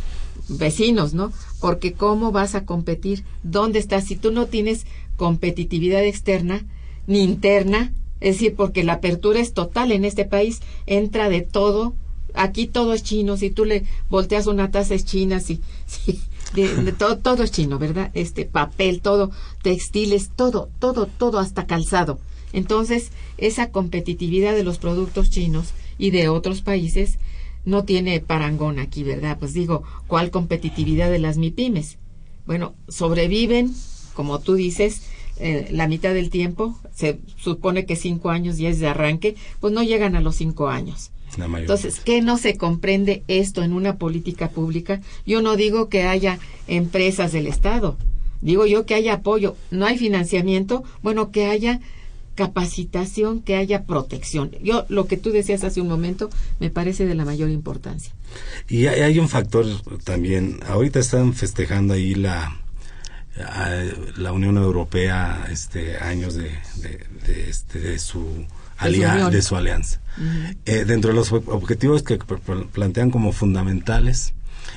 [0.47, 1.31] vecinos, ¿no?
[1.59, 3.23] Porque ¿cómo vas a competir?
[3.43, 4.05] ¿Dónde estás?
[4.05, 4.85] Si tú no tienes
[5.15, 6.63] competitividad externa
[7.07, 11.93] ni interna, es decir, porque la apertura es total en este país, entra de todo,
[12.33, 16.19] aquí todo es chino, si tú le volteas una taza es china, si, si
[16.53, 18.11] de, todo, todo es chino, ¿verdad?
[18.13, 22.19] Este papel, todo, textiles, todo, todo, todo, hasta calzado.
[22.53, 27.17] Entonces, esa competitividad de los productos chinos y de otros países
[27.63, 29.37] no tiene parangón aquí, ¿verdad?
[29.39, 31.97] Pues digo, ¿cuál competitividad de las MIPIMES?
[32.45, 33.73] Bueno, sobreviven,
[34.13, 35.03] como tú dices,
[35.37, 39.73] eh, la mitad del tiempo, se supone que cinco años ya es de arranque, pues
[39.73, 41.11] no llegan a los cinco años.
[41.37, 45.01] Entonces, ¿qué no se comprende esto en una política pública?
[45.25, 47.97] Yo no digo que haya empresas del Estado,
[48.41, 51.79] digo yo que haya apoyo, no hay financiamiento, bueno, que haya
[52.35, 54.51] capacitación, que haya protección.
[54.61, 58.13] Yo lo que tú decías hace un momento me parece de la mayor importancia.
[58.67, 59.65] Y hay, un factor
[60.03, 62.57] también, ahorita están festejando ahí la
[64.17, 66.51] la Unión Europea este años de,
[67.25, 68.45] de, este, de su
[68.89, 69.99] de su alianza.
[70.65, 72.19] Eh, dentro de los objetivos que
[72.71, 74.33] plantean como fundamentales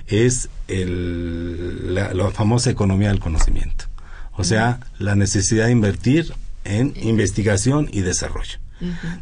[0.07, 3.87] es el, la, famosa economía del conocimiento,
[4.33, 6.33] o sea, la necesidad de invertir
[6.65, 8.59] en investigación y desarrollo.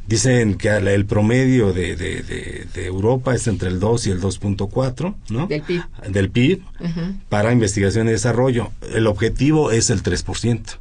[0.06, 5.46] Dicen que el promedio de, de, Europa es entre el 2 y el 2.4, ¿no?
[5.46, 5.82] Del PIB.
[6.08, 6.62] Del PIB
[7.28, 8.72] para investigación y desarrollo.
[8.92, 10.78] El objetivo es el 3%.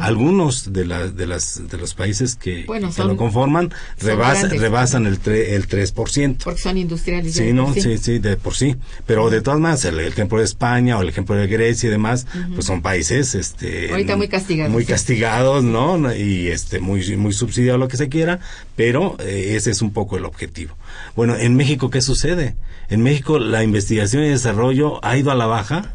[0.00, 2.66] Algunos de, la, de, las, de los países que,
[2.98, 6.36] lo conforman rebasan el, el 3%.
[6.44, 7.34] Porque son industriales.
[7.34, 7.98] Sí, no, sí.
[7.98, 8.76] sí, de por sí.
[9.06, 12.26] Pero de todas maneras, el, ejemplo de España o el ejemplo de Grecia y demás,
[12.54, 14.72] pues son países este, Ahorita muy castigados.
[14.72, 16.14] Muy castigados, ¿no?
[16.14, 18.40] Y este, muy, muy subsidiados, lo que se quiera,
[18.76, 20.76] pero eh, ese es un poco el objetivo.
[21.16, 22.56] Bueno, en México, ¿qué sucede?
[22.88, 25.94] En México la investigación y desarrollo ha ido a la baja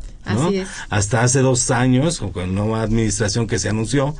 [0.89, 4.15] hasta hace dos años, con la nueva administración que se anunció,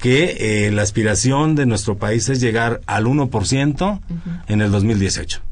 [0.00, 4.00] que eh, la aspiración de nuestro país es llegar al 1%
[4.48, 5.42] en el 2018.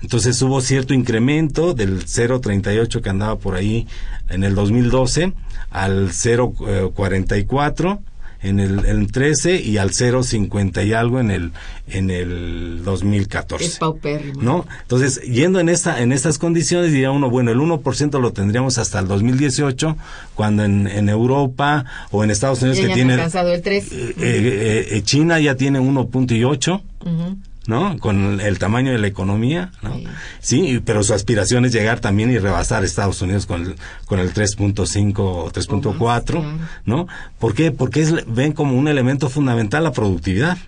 [0.00, 3.86] Entonces hubo cierto incremento del 0.38 que andaba por ahí
[4.28, 5.32] en el 2012
[5.70, 7.98] al 0.44
[8.42, 11.52] en el, en 13 y al 0.50 y algo en el
[11.90, 13.64] en el 2014.
[13.64, 14.42] Es paupérrimo.
[14.42, 14.66] ¿No?
[14.82, 18.98] Entonces, yendo en esta en estas condiciones diría uno, bueno, el 1% lo tendríamos hasta
[18.98, 19.96] el 2018
[20.34, 23.92] cuando en, en Europa o en Estados Unidos Ya que han tiene alcanzado el 3.
[23.92, 27.38] eh, eh, eh, China ya tiene 1.8 Ujú.
[27.68, 27.96] ¿No?
[27.98, 29.94] Con el tamaño de la economía, ¿no?
[29.94, 30.06] Sí.
[30.40, 33.74] Sí, pero su aspiración es llegar también y rebasar Estados Unidos con el,
[34.06, 36.44] con el 3.5 o 3.4, claro.
[36.86, 37.06] ¿no?
[37.38, 37.70] ¿Por qué?
[37.70, 40.58] Porque es- ven como un elemento fundamental la productividad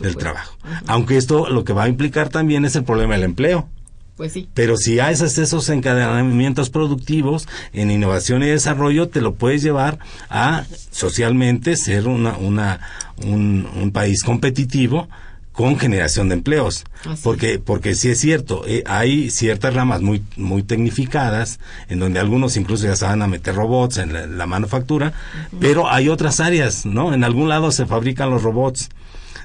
[0.00, 0.56] del trabajo.
[0.86, 3.68] Aunque esto lo que va a implicar también es el problema del empleo.
[4.16, 4.48] Pues sí.
[4.54, 9.98] Pero si haces esos encadenamientos productivos en innovación y desarrollo, te lo puedes llevar
[10.30, 12.80] a socialmente ser una, una,
[13.24, 15.08] un, un país competitivo
[15.54, 16.84] con generación de empleos.
[17.06, 22.18] Así Porque, porque sí es cierto, eh, hay ciertas ramas muy, muy tecnificadas, en donde
[22.18, 25.12] algunos incluso ya se van a meter robots en la, la manufactura,
[25.60, 27.14] pero hay otras áreas, ¿no?
[27.14, 28.90] En algún lado se fabrican los robots.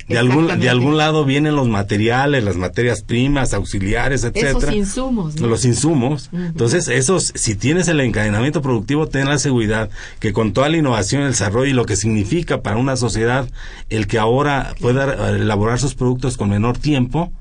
[0.10, 4.58] De algún, de algún lado vienen los materiales, las materias primas, auxiliares, etcétera.
[4.58, 5.48] Esos insumos, ¿no?
[5.48, 6.32] Los insumos.
[6.34, 11.22] Entonces, esos, si tienes el encadenamiento productivo, ten la seguridad que con toda la innovación,
[11.22, 13.48] el desarrollo y lo que significa para una sociedad
[13.92, 17.32] el que ahora pueda elaborar sus productos con menor tiempo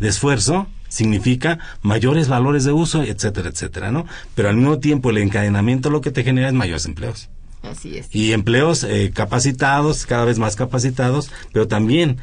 [0.00, 4.04] de esfuerzo, significa mayores valores de uso, etcétera, etcétera, ¿no?
[4.34, 7.30] Pero al mismo tiempo, el encadenamiento lo que te genera es mayores empleos
[7.70, 8.08] Así es.
[8.14, 12.18] y empleos eh, capacitados, cada vez más capacitados, pero también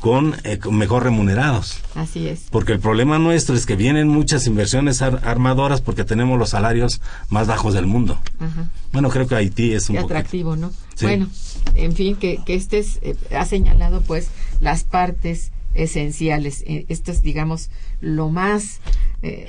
[0.00, 1.78] con, eh, con mejor remunerados.
[1.94, 2.42] Así es.
[2.50, 7.00] Porque el problema nuestro es que vienen muchas inversiones ar- armadoras porque tenemos los salarios
[7.30, 8.20] más bajos del mundo.
[8.38, 8.68] Ajá.
[8.92, 10.18] Bueno, creo que Haití es un Qué poquito.
[10.18, 10.70] atractivo, ¿no?
[10.94, 11.06] Sí.
[11.06, 11.28] Bueno,
[11.74, 14.28] en fin, que, que este es, eh, ha señalado pues
[14.60, 16.62] las partes esenciales.
[16.66, 17.70] Eh, esto es, digamos,
[18.00, 18.80] lo más,
[19.22, 19.48] eh,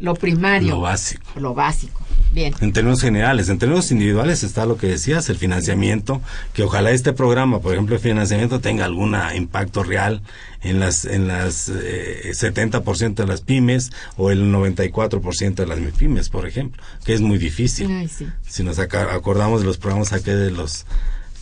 [0.00, 0.74] lo primario.
[0.74, 1.24] Lo básico.
[1.40, 2.00] Lo básico.
[2.32, 2.54] Bien.
[2.60, 6.22] En términos generales, en términos individuales está lo que decías, el financiamiento,
[6.54, 10.22] que ojalá este programa, por ejemplo, el financiamiento tenga algún impacto real
[10.62, 16.30] en las en las eh, 70% de las pymes o el 94% de las pymes,
[16.30, 17.90] por ejemplo, que es muy difícil.
[17.90, 18.26] Ay, sí.
[18.48, 20.86] Si nos acordamos de los programas aquí de los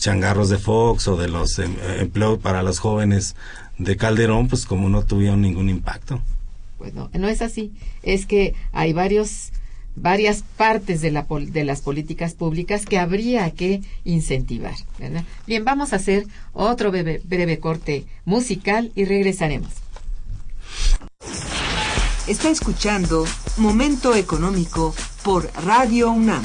[0.00, 3.36] changarros de Fox o de los em- empleos para los jóvenes
[3.78, 6.20] de Calderón, pues como no tuvieron ningún impacto.
[6.80, 7.72] Pues no, no es así.
[8.02, 9.52] Es que hay varios
[9.96, 14.74] varias partes de, la, de las políticas públicas que habría que incentivar.
[15.46, 19.72] Bien, vamos a hacer otro breve, breve corte musical y regresaremos.
[22.26, 23.26] Está escuchando
[23.58, 26.44] Momento Económico por Radio UNAM.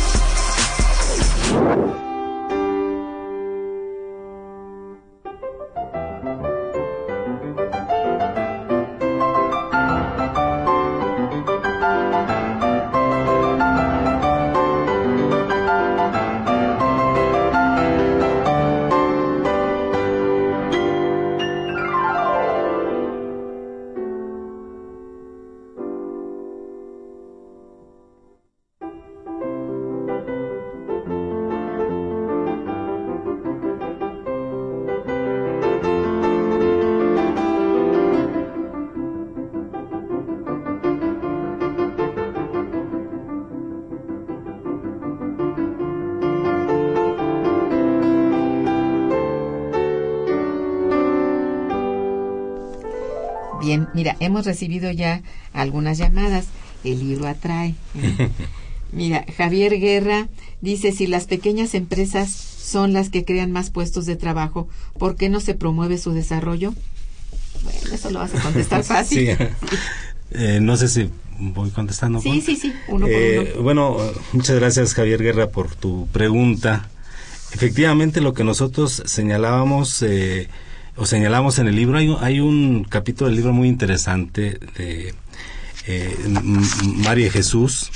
[54.31, 55.21] Hemos recibido ya
[55.53, 56.45] algunas llamadas.
[56.83, 57.75] El libro atrae.
[58.91, 60.27] Mira, Javier Guerra
[60.61, 64.67] dice, si las pequeñas empresas son las que crean más puestos de trabajo,
[64.97, 66.73] ¿por qué no se promueve su desarrollo?
[67.63, 69.37] Bueno, eso lo vas a contestar fácil.
[69.37, 69.43] Sí.
[70.31, 72.21] Eh, no sé si voy contestando.
[72.21, 73.63] Sí, sí, sí, uno por Eh, uno.
[73.63, 73.97] Bueno,
[74.33, 76.89] muchas gracias Javier Guerra por tu pregunta.
[77.53, 80.47] Efectivamente, lo que nosotros señalábamos eh,
[80.95, 85.13] o señalamos en el libro, hay, un- hay un capítulo del libro muy interesante de
[85.87, 86.15] eh,
[87.03, 87.89] María Jesús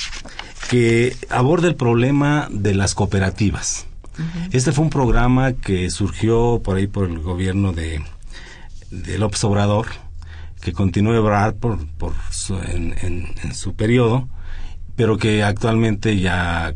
[0.70, 3.86] que aborda el problema de las cooperativas.
[4.52, 8.02] Este fue un programa que surgió por ahí por el gobierno de,
[8.90, 9.88] de López Obrador,
[10.62, 14.28] que continuó Ebrard por, por su- en, en- en su periodo,
[14.96, 16.74] pero que actualmente ya,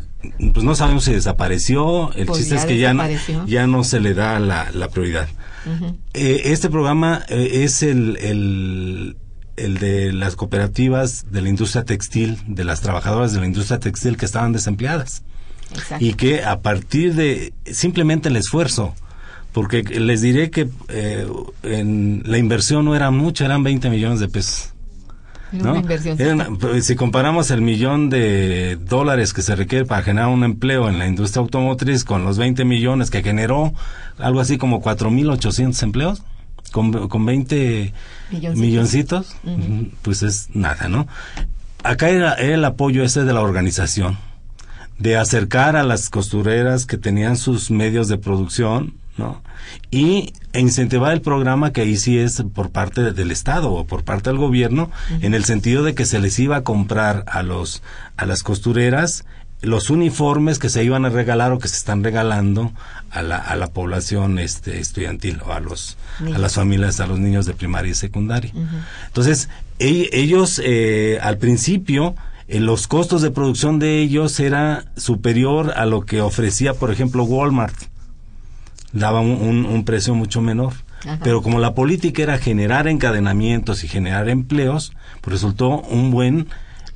[0.53, 3.47] pues no sabemos si desapareció, el Pues chiste es que ya no, desapareció.
[3.47, 5.30] ya no se le da la, la prioridad.
[6.14, 9.18] Eh, este programa eh, es el, el,
[9.57, 14.18] el de las cooperativas de la industria textil, de las trabajadoras de la industria textil
[14.18, 15.24] que estaban desempleadas
[15.74, 16.03] Exacto.
[16.03, 18.95] y que a partir de simplemente el esfuerzo,
[19.51, 21.28] porque les diré que eh,
[21.64, 24.74] en la inversión no era mucha, eran 20 millones de pesos.
[26.60, 31.00] Pues, si comparamos el millón de dólares que se requiere para generar un empleo en
[31.00, 33.74] la industria automotriz con los 20 millones que generó,
[34.18, 36.24] algo así como 4.800 empleos,
[36.72, 37.93] con, con 20
[38.56, 39.36] Milloncitos.
[40.02, 41.08] pues es nada, ¿no?
[41.84, 44.18] Acá era el apoyo ese de la organización,
[44.97, 49.43] de acercar a las costureras que tenían sus medios de producción, ¿no?
[49.91, 54.03] Y incentivar el programa que ahí sí es por parte de- del Estado o por
[54.03, 54.89] parte del gobierno,
[55.22, 57.84] en el sentido de que se les iba a comprar a los
[58.17, 59.26] a las costureras
[59.61, 62.72] los uniformes que se iban a regalar o que se están regalando
[63.11, 65.97] a la, a la población este, estudiantil o a los
[66.34, 68.53] a las familias, a los niños de primaria y secundaria.
[69.07, 69.49] Entonces,
[69.80, 72.15] e- ellos eh, al principio
[72.47, 77.24] eh, los costos de producción de ellos era superior a lo que ofrecía, por ejemplo,
[77.26, 77.76] Walmart.
[78.94, 80.74] Daba un, un- un precio mucho menor.
[81.06, 81.20] Ajá.
[81.24, 86.48] Pero como la política era generar encadenamientos y generar empleos, pues resultó un buen,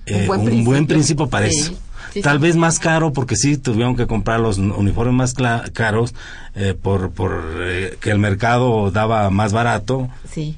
[0.06, 0.66] eh, buen un principio.
[0.72, 1.74] buen principio para Sí, eso.
[2.12, 2.42] sí, Tal sí.
[2.44, 5.34] vez más caro porque sí tuvieron que comprar los uniformes más
[5.72, 6.14] caros
[6.56, 10.10] eh, por, por eh, que el mercado daba más barato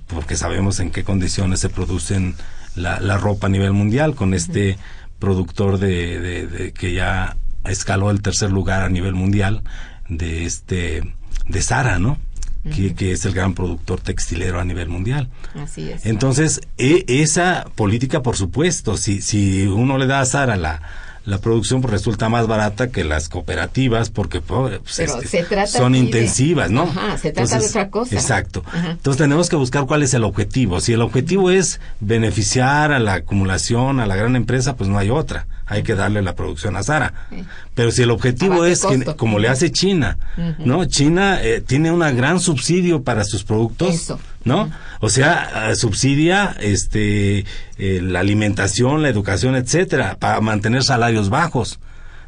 [0.08, 2.34] porque sabemos en qué condiciones se producen
[2.76, 4.78] la, la ropa a nivel mundial con este
[5.20, 9.62] productor de, de- de- que ya escaló el tercer lugar a nivel mundial
[10.10, 11.14] de este
[11.48, 12.18] de Sara, ¿no?
[12.76, 15.30] que, que es el gran productor textilero a nivel mundial.
[15.54, 16.04] Así es.
[16.08, 20.82] Entonces, e- esa política, por supuesto, si, si uno le da a Sara la,
[21.26, 25.68] la producción, pues resulta más barata que las cooperativas, porque pues, Pero este, se trata
[25.68, 26.84] son de- intensivas, ¿no?
[26.84, 28.16] Ajá, se trata de otra cosa.
[28.16, 28.64] Exacto.
[28.68, 28.92] Ajá.
[28.92, 30.80] Entonces tenemos que buscar cuál es el objetivo.
[30.82, 35.10] Si el objetivo es beneficiar a la acumulación, a la gran empresa, pues no hay
[35.10, 35.48] otra.
[35.66, 37.14] Hay que darle la producción a Sara.
[37.32, 37.44] Sí.
[37.74, 40.18] Pero si el objetivo es, que, como le hace China,
[40.60, 40.86] ¿no?
[40.86, 44.20] China eh, tiene un gran subsidio para sus productos, Eso.
[44.46, 44.72] ¿No?
[45.02, 47.46] O sea, subsidia este
[47.78, 51.80] eh, la alimentación, la educación, etcétera, para mantener salarios bajos.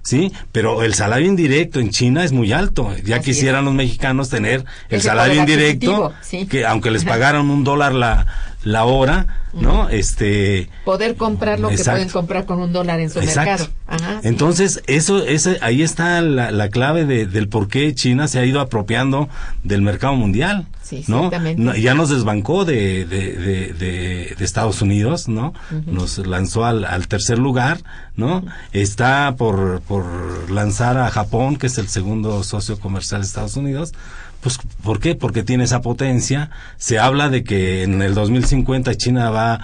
[0.01, 0.31] ¿Sí?
[0.53, 2.95] Pero el salario indirecto en China es muy alto.
[3.03, 6.45] Ya Así quisieran los mexicanos tener el salario indirecto, sí.
[6.45, 8.25] que aunque les pagaran un dólar la,
[8.67, 9.89] la hora, ¿no?
[9.89, 13.49] Este, Poder comprar lo que pueden comprar con un dólar en su Exacto.
[13.49, 13.69] mercado.
[13.87, 14.27] Ajá, sí.
[14.27, 18.45] Entonces, eso, ese, ahí está la, la clave de- del por qué China se ha
[18.45, 19.29] ido apropiando
[19.63, 20.67] del mercado mundial.
[20.83, 21.29] Sí, ¿no?
[21.57, 25.53] No, ya nos desbancó de, de, de, de- de Estados Unidos, ¿no?
[25.85, 27.79] Nos lanzó al, al tercer lugar,
[28.15, 28.45] ¿no?
[28.71, 33.93] Está por, por lanzar a Japón, que es el segundo socio comercial de Estados Unidos.
[34.41, 35.15] Pues, ¿por qué?
[35.15, 36.49] Porque tiene esa potencia.
[36.77, 39.59] Se habla de que en el 2050 China va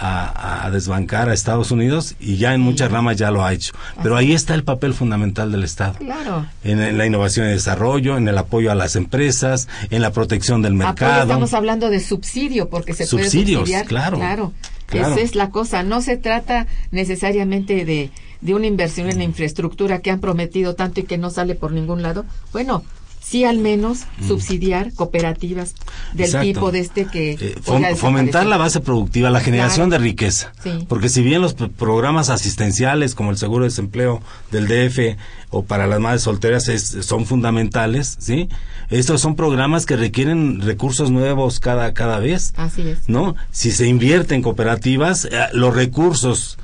[0.00, 3.72] a, a desbancar a Estados Unidos y ya en muchas ramas ya lo ha hecho.
[4.02, 5.94] Pero ahí está el papel fundamental del Estado.
[5.94, 6.46] Claro.
[6.62, 10.62] En, en la innovación y desarrollo, en el apoyo a las empresas, en la protección
[10.62, 11.22] del Apoyo, mercado.
[11.22, 13.86] estamos hablando de subsidio, porque se Subsidios, puede subsidiar.
[13.86, 14.52] claro, Claro.
[14.86, 15.14] claro.
[15.14, 15.82] Esa es la cosa.
[15.82, 18.10] No se trata necesariamente de,
[18.40, 21.72] de una inversión en la infraestructura que han prometido tanto y que no sale por
[21.72, 22.24] ningún lado.
[22.52, 22.84] Bueno,
[23.28, 25.74] sí al menos subsidiar cooperativas
[26.14, 26.46] del Exacto.
[26.46, 30.02] tipo de este que Eh, fom- fomentar la base productiva, la generación Claro.
[30.02, 30.52] de riqueza.
[30.62, 30.86] Sí.
[30.88, 35.16] Porque si bien los programas asistenciales como el seguro de desempleo del DF
[35.50, 38.48] o para las madres solteras es- son fundamentales, ¿sí?
[38.90, 42.54] Estos son programas que requieren recursos nuevos cada, cada vez.
[42.56, 43.08] Así es.
[43.08, 43.36] ¿no?
[43.50, 46.58] Si se invierte en cooperativas, eh, los recursos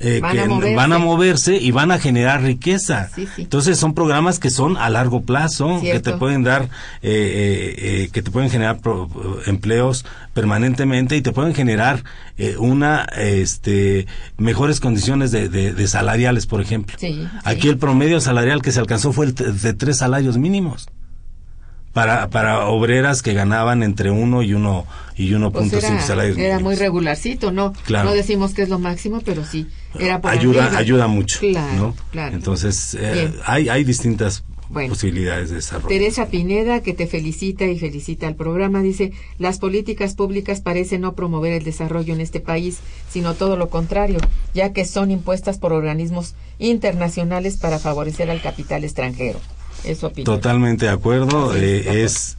[0.00, 0.46] eh, Van que a
[0.76, 3.08] van a moverse y van a generar riqueza.
[3.14, 3.42] Sí, sí.
[3.42, 6.68] Entonces son programas que son a largo plazo, que te pueden dar, eh,
[7.02, 7.74] eh,
[8.04, 9.08] eh, que te pueden generar pro-
[9.46, 12.04] empleos permanentemente y te pueden generar
[12.36, 16.96] eh, una, este, mejores condiciones de, de- de salariales, por ejemplo.
[16.98, 17.26] Sí.
[17.44, 20.88] Aquí el promedio salarial que se alcanzó fue el de tres salarios mínimos.
[21.98, 24.86] Para, para obreras que ganaban entre uno y uno
[25.16, 27.72] y 1.5 Pues era, salarios era muy regularcito, ¿no?
[27.84, 28.10] Claro.
[28.10, 29.66] No decimos que es lo máximo, pero sí.
[29.98, 30.78] Era por ayuda arriba.
[30.78, 31.94] ayuda mucho Claro, ¿no?
[32.12, 32.36] claro.
[32.36, 34.90] entonces eh, hay hay distintas Bueno.
[34.90, 40.14] posibilidades de desarrollo Teresa Pineda, que te felicita y felicita al programa, dice, las políticas
[40.14, 42.78] públicas parecen no promover el desarrollo en este país,
[43.10, 44.18] sino todo lo contrario,
[44.54, 49.40] ya que son impuestas por organismos internacionales para favorecer al capital extranjero.
[49.84, 50.24] Eso opina.
[50.24, 51.98] totalmente de acuerdo eh, acuerdo.
[52.04, 52.36] es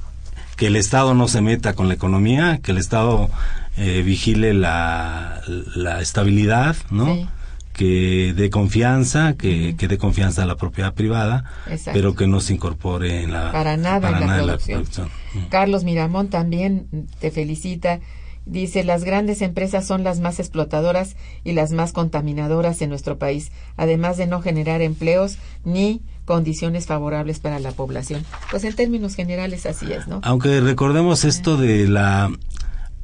[0.56, 3.30] que el Estado no se meta con la economía que el Estado
[3.78, 5.42] eh, vigile la,
[5.76, 7.28] la estabilidad no Sí.
[7.74, 11.92] que dé confianza que, que dé confianza a la propiedad privada Exacto.
[11.94, 15.10] pero que no se incorpore en la Para nada en la producción.
[15.50, 16.88] Carlos Miramón también
[17.22, 18.00] te felicita.
[18.46, 23.52] Dice, las grandes empresas son las más explotadoras y las más contaminadoras en nuestro país,
[23.78, 28.24] además de no generar empleos ni condiciones favorables para la población.
[28.52, 30.20] Pues en términos generales así es, ¿no?
[30.24, 32.32] Aunque recordemos esto de la,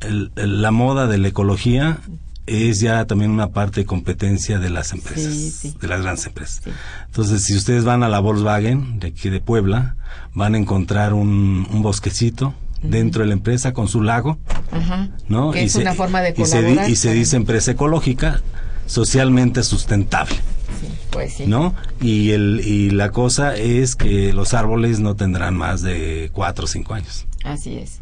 [0.01, 1.97] el- la moda de la ecología,
[2.45, 5.75] es ya también una parte de competencia de las empresas, Sí, sí.
[5.81, 6.61] de las grandes empresas.
[6.63, 6.69] Sí.
[7.07, 9.95] Entonces, si ustedes van a la Volkswagen de aquí de Puebla,
[10.35, 12.53] van a encontrar un, un bosquecito
[12.83, 14.37] dentro de la empresa con su lago,
[14.71, 15.09] Ajá.
[15.27, 15.49] ¿no?
[15.49, 16.89] Que es se- una forma de y se, di- colaborar.
[16.91, 18.41] y se dice empresa ecológica
[18.85, 20.35] socialmente sustentable.
[20.79, 21.47] Sí, pues sí.
[21.47, 21.73] ¿no?
[22.01, 26.67] Y, el, y la cosa es que los árboles no tendrán más de cuatro o
[26.67, 27.25] cinco años.
[27.43, 27.99] Así es.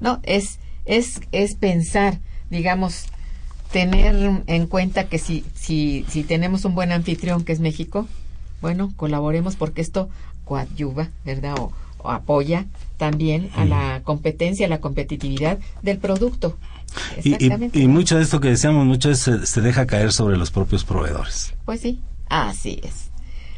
[0.00, 3.06] No, es, es, es pensar, digamos,
[3.72, 8.06] tener en cuenta que si, si, si tenemos un buen anfitrión que es México,
[8.60, 10.08] bueno, colaboremos porque esto
[10.44, 11.58] coadyuva, ¿verdad?
[11.58, 12.66] O, o apoya
[12.98, 16.56] también a la competencia, a la competitividad del producto.
[17.22, 20.50] Y, y, mucho de esto que decíamos, mucho de se, se deja caer sobre los
[20.50, 21.54] propios proveedores.
[21.64, 23.10] Pues sí, así es.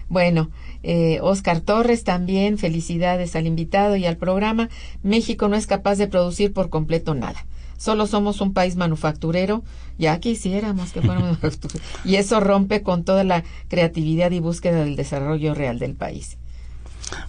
[0.08, 0.50] Bueno,
[0.82, 4.68] eh, Oscar Torres también, felicidades al invitado y al programa.
[5.02, 7.44] México no es capaz de producir por completo nada.
[7.76, 9.62] Solo somos un país manufacturero,
[9.98, 11.82] ya quisiéramos que fuéramos manufactureros.
[12.04, 16.38] Y eso rompe con toda la creatividad y búsqueda del desarrollo real del país.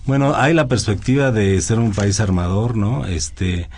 [0.05, 3.05] Bueno, hay la perspectiva de ser un país armador, ¿no?
[3.05, 3.69] Este,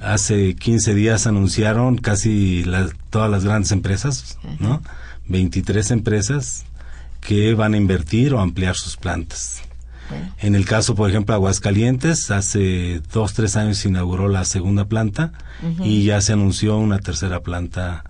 [0.00, 4.82] hace 15 días anunciaron casi la- todas las grandes empresas, ¿no?
[5.28, 6.64] 23 empresas
[7.20, 9.62] que van a invertir o ampliar sus plantas.
[10.10, 14.84] Bueno, En el caso, por ejemplo, Aguascalientes, hace dos, tres años se inauguró la segunda
[14.86, 15.32] planta
[15.82, 18.04] y ya se anunció una tercera planta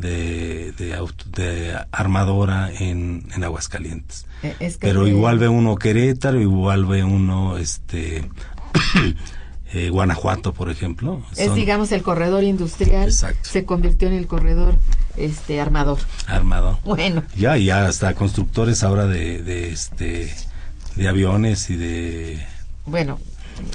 [0.00, 4.26] de, de, auto- de armadora en, en Aguascalientes.
[4.58, 8.28] es que Pero igual ve uno Querétaro, igual ve uno este
[9.72, 11.22] eh, Guanajuato, por ejemplo.
[11.36, 13.48] es digamos el corredor industrial Exacto.
[13.48, 14.76] se convirtió en el corredor
[15.16, 15.98] este armador.
[16.26, 16.80] armado.
[16.84, 20.34] Bueno, Ya, ya hasta constructores ahora de, de este
[20.96, 22.44] de aviones y de
[22.86, 23.18] bueno,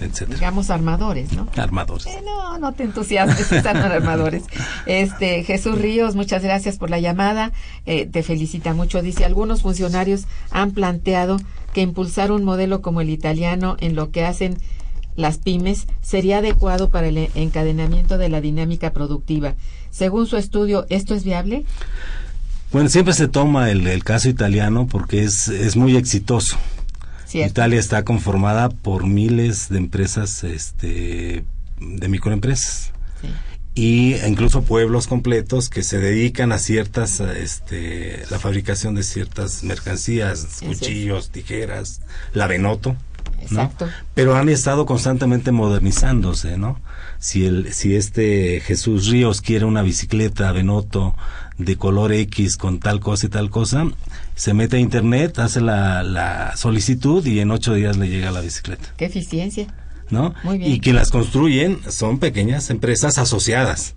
[0.01, 0.35] etcétera.
[0.35, 1.47] digamos armadores, ¿no?
[1.57, 2.05] Armadores.
[2.07, 4.43] Eh, No, no te entusiasmes, están armadores.
[4.85, 7.51] Este, Jesús Ríos, muchas gracias por la llamada.
[7.85, 9.01] Eh, te felicita mucho.
[9.01, 11.37] Dice, algunos funcionarios han planteado
[11.73, 14.57] que impulsar un modelo como el italiano en lo que hacen
[15.15, 19.55] las pymes sería adecuado para el encadenamiento de la dinámica productiva.
[19.91, 21.63] Según su estudio, ¿esto es viable?
[22.73, 26.57] Bueno, siempre se toma el, el caso italiano porque es, es muy exitoso.
[27.25, 27.51] Cierto.
[27.51, 31.43] Italia está conformada por miles de empresas, este,
[31.79, 32.91] de microempresas.
[33.21, 33.27] Sí.
[33.77, 40.61] y incluso pueblos completos que se dedican a ciertas, este, la fabricación de ciertas mercancías,
[40.65, 42.01] cuchillos, tijeras,
[42.33, 42.95] la Benoto.
[43.51, 43.61] ¿no?
[43.63, 43.89] Exacto.
[44.13, 46.79] Pero han estado constantemente modernizándose, ¿no?
[47.19, 51.15] Si el, si este Jesús Ríos quiere una bicicleta Benoto
[51.57, 53.87] de color X con tal cosa y tal cosa,
[54.35, 58.41] se mete a internet, hace la, la solicitud y en ocho días le llega la
[58.41, 58.93] bicicleta.
[58.97, 59.67] Qué eficiencia.
[60.09, 60.33] ¿no?
[60.43, 60.71] Muy bien.
[60.71, 63.95] Y que las construyen son pequeñas empresas asociadas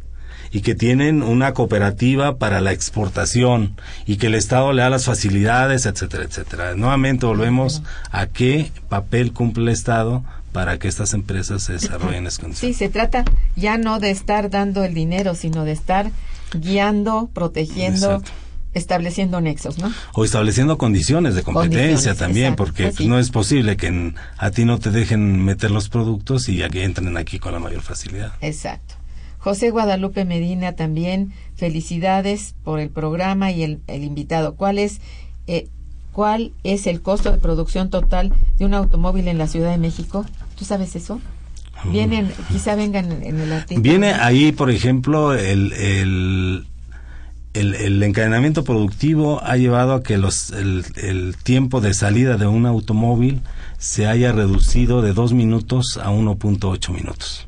[0.51, 3.75] y que tienen una cooperativa para la exportación
[4.07, 6.75] y que el Estado le da las facilidades, etcétera, etcétera.
[6.75, 12.73] Nuevamente volvemos a qué papel cumple el Estado para que estas empresas se desarrollen Sí,
[12.73, 13.25] se trata
[13.57, 16.11] ya no de estar dando el dinero, sino de estar
[16.55, 18.31] guiando, protegiendo, Exacto.
[18.75, 19.93] Estableciendo nexos, ¿no?
[20.15, 24.15] O estableciendo condiciones de competencia Condiciones, también, exacto, porque pues no es posible que en-
[24.37, 27.59] a ti no te dejen meter los productos y a que entren aquí con la
[27.59, 28.33] mayor facilidad.
[28.41, 28.95] Exacto.
[29.39, 34.55] José Guadalupe Medina también, felicidades por el programa y el, el invitado.
[34.57, 35.01] ¿Cuál es,
[35.47, 35.69] eh,
[36.13, 40.27] ¿Cuál es el costo de producción total de un automóvil en la Ciudad de México?
[40.59, 41.21] ¿Tú sabes eso?
[41.93, 43.83] Vienen, quizá vengan en el artículo.
[43.83, 46.67] Viene ahí, por ejemplo, el, el,
[47.55, 52.47] el, el encadenamiento productivo ha llevado a que los, el, el tiempo de salida de
[52.47, 53.43] un automóvil
[53.79, 57.47] se haya reducido de dos minutos a 1.8 minutos.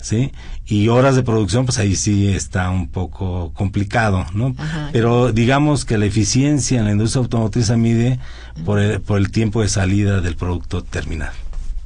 [0.00, 0.32] ¿Sí?
[0.66, 4.54] Y horas de producción, pues ahí sí está un poco complicado, ¿no?
[4.58, 4.90] Ajá.
[4.92, 8.18] Pero digamos que la eficiencia en la industria automotriz se mide
[8.64, 11.32] por el, por el tiempo de salida del producto terminado.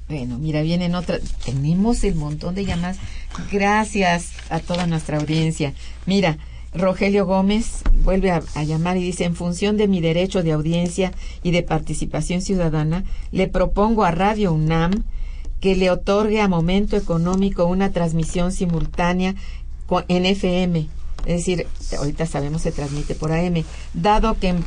[0.09, 1.20] Bueno, mira, vienen otras.
[1.45, 2.97] Tenemos el montón de llamadas.
[3.53, 5.74] Gracias a toda nuestra audiencia.
[6.07, 6.39] Mira,
[6.75, 11.12] Rogelio Gómez vuelve a, a, llamar y dice, en función de mi derecho de audiencia
[11.43, 15.05] y de participación ciudadana, le propongo a Radio UNAM
[15.61, 19.35] que le otorgue a Momento Económico una transmisión simultánea
[19.87, 20.87] con, en FM.
[21.27, 21.66] Es decir,
[21.99, 24.64] ahorita sabemos se transmite por AM, dado que en,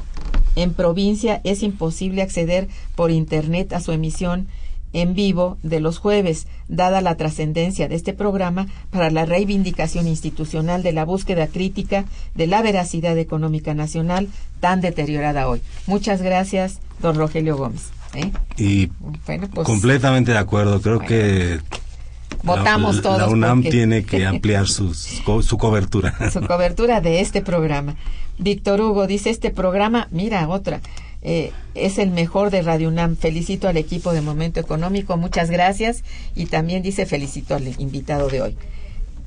[0.55, 4.47] en provincia es imposible acceder por Internet a su emisión
[4.93, 10.83] en vivo de los jueves, dada la trascendencia de este programa para la reivindicación institucional
[10.83, 14.27] de la búsqueda crítica de la veracidad económica nacional
[14.59, 15.61] tan deteriorada hoy.
[15.87, 17.89] Muchas gracias, don Rogelio Gómez.
[18.15, 18.31] ¿eh?
[18.57, 18.89] Y
[19.25, 21.59] bueno, pues, completamente de acuerdo, creo bueno, que
[22.43, 23.17] votamos la, todos.
[23.19, 23.71] La UNAM porque...
[23.71, 26.31] tiene que ampliar sus, su cobertura.
[26.31, 27.95] Su cobertura de este programa.
[28.37, 30.81] Víctor Hugo dice, este programa, mira, otra,
[31.21, 33.15] eh, es el mejor de Radio UNAM.
[33.15, 36.03] Felicito al equipo de Momento Económico, muchas gracias.
[36.35, 38.57] Y también dice felicito al invitado de hoy.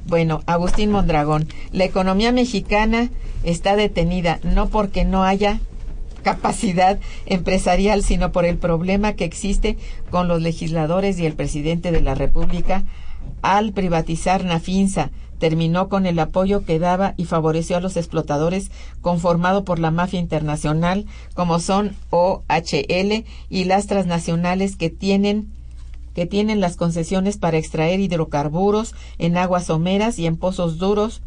[0.07, 3.11] Bueno, Agustín Mondragón, la economía mexicana
[3.43, 5.61] está detenida no porque no haya
[6.23, 9.77] capacidad empresarial, sino por el problema que existe
[10.11, 12.85] con los legisladores y el presidente de la República
[13.43, 18.71] al privatizar Nafinsa terminó con el apoyo que daba y favoreció a los explotadores
[19.01, 25.53] conformado por la mafia internacional como son OHL y las transnacionales que tienen
[26.15, 31.23] que tienen las concesiones para extraer hidrocarburos en aguas someras y en pozos duros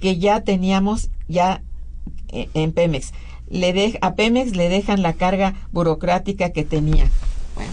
[0.00, 1.62] que ya teníamos ya
[2.32, 3.12] en Pemex.
[3.48, 7.10] Le de, a Pemex le dejan la carga burocrática que tenía.
[7.56, 7.72] Bueno,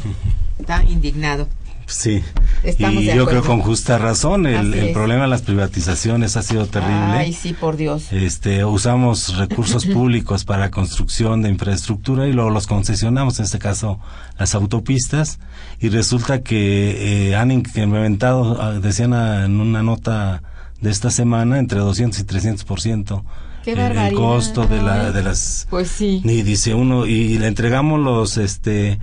[0.59, 1.47] está indignado.
[1.87, 2.21] Sí,
[2.63, 4.45] Estamos y yo creo con justa razón.
[4.45, 6.93] El, el, problema de las privatizaciones ha sido terrible.
[6.95, 8.11] Ay, sí, por Dios.
[8.11, 13.99] Este, usamos recursos públicos para construcción de infraestructura y luego los concesionamos, en este caso
[14.37, 15.39] las autopistas,
[15.79, 20.43] y resulta que eh, han incrementado, ah, decían en una nota
[20.81, 23.23] de esta semana, entre 200 y 300 por ciento.
[23.65, 27.99] El, el, costo de, la, de las pues sí y dice uno y le entregamos
[27.99, 28.97] los este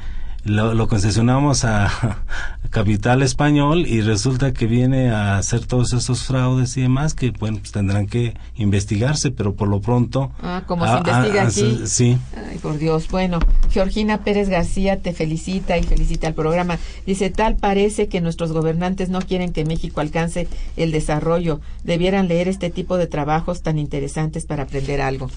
[0.45, 1.90] lo, lo, concesionamos a
[2.70, 7.59] Capital Español y resulta que viene a hacer todos esos fraudes y demás que bueno
[7.59, 11.80] pues tendrán que investigarse pero por lo pronto ah como se investiga a, aquí.
[11.86, 12.18] sí.
[12.51, 13.09] Ay por Dios.
[13.09, 13.38] Bueno
[13.70, 16.78] Georgina Pérez García te felicita y felicita al programa.
[17.07, 21.61] Dice tal parece que nuestros gobernantes no quieren que México alcance el desarrollo.
[21.84, 25.30] Debieran leer este tipo de trabajos tan interesantes para aprender algo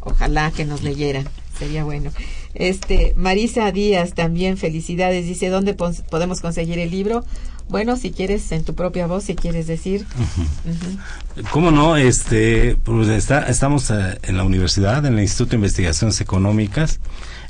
[0.00, 1.28] ojalá que nos leyeran
[1.60, 2.10] sería bueno.
[2.54, 5.26] Este, Marisa Díaz también, felicidades.
[5.26, 7.24] Dice, ¿dónde podemos conseguir el libro?
[7.68, 10.04] Bueno, si quieres, en tu propia voz, si quieres decir.
[10.16, 10.70] Uh -huh.
[10.70, 11.50] Uh -huh.
[11.52, 11.96] ¿Cómo no?
[11.96, 16.98] Este, pues está, estamos uh, en la universidad, en el Instituto de Investigaciones Económicas.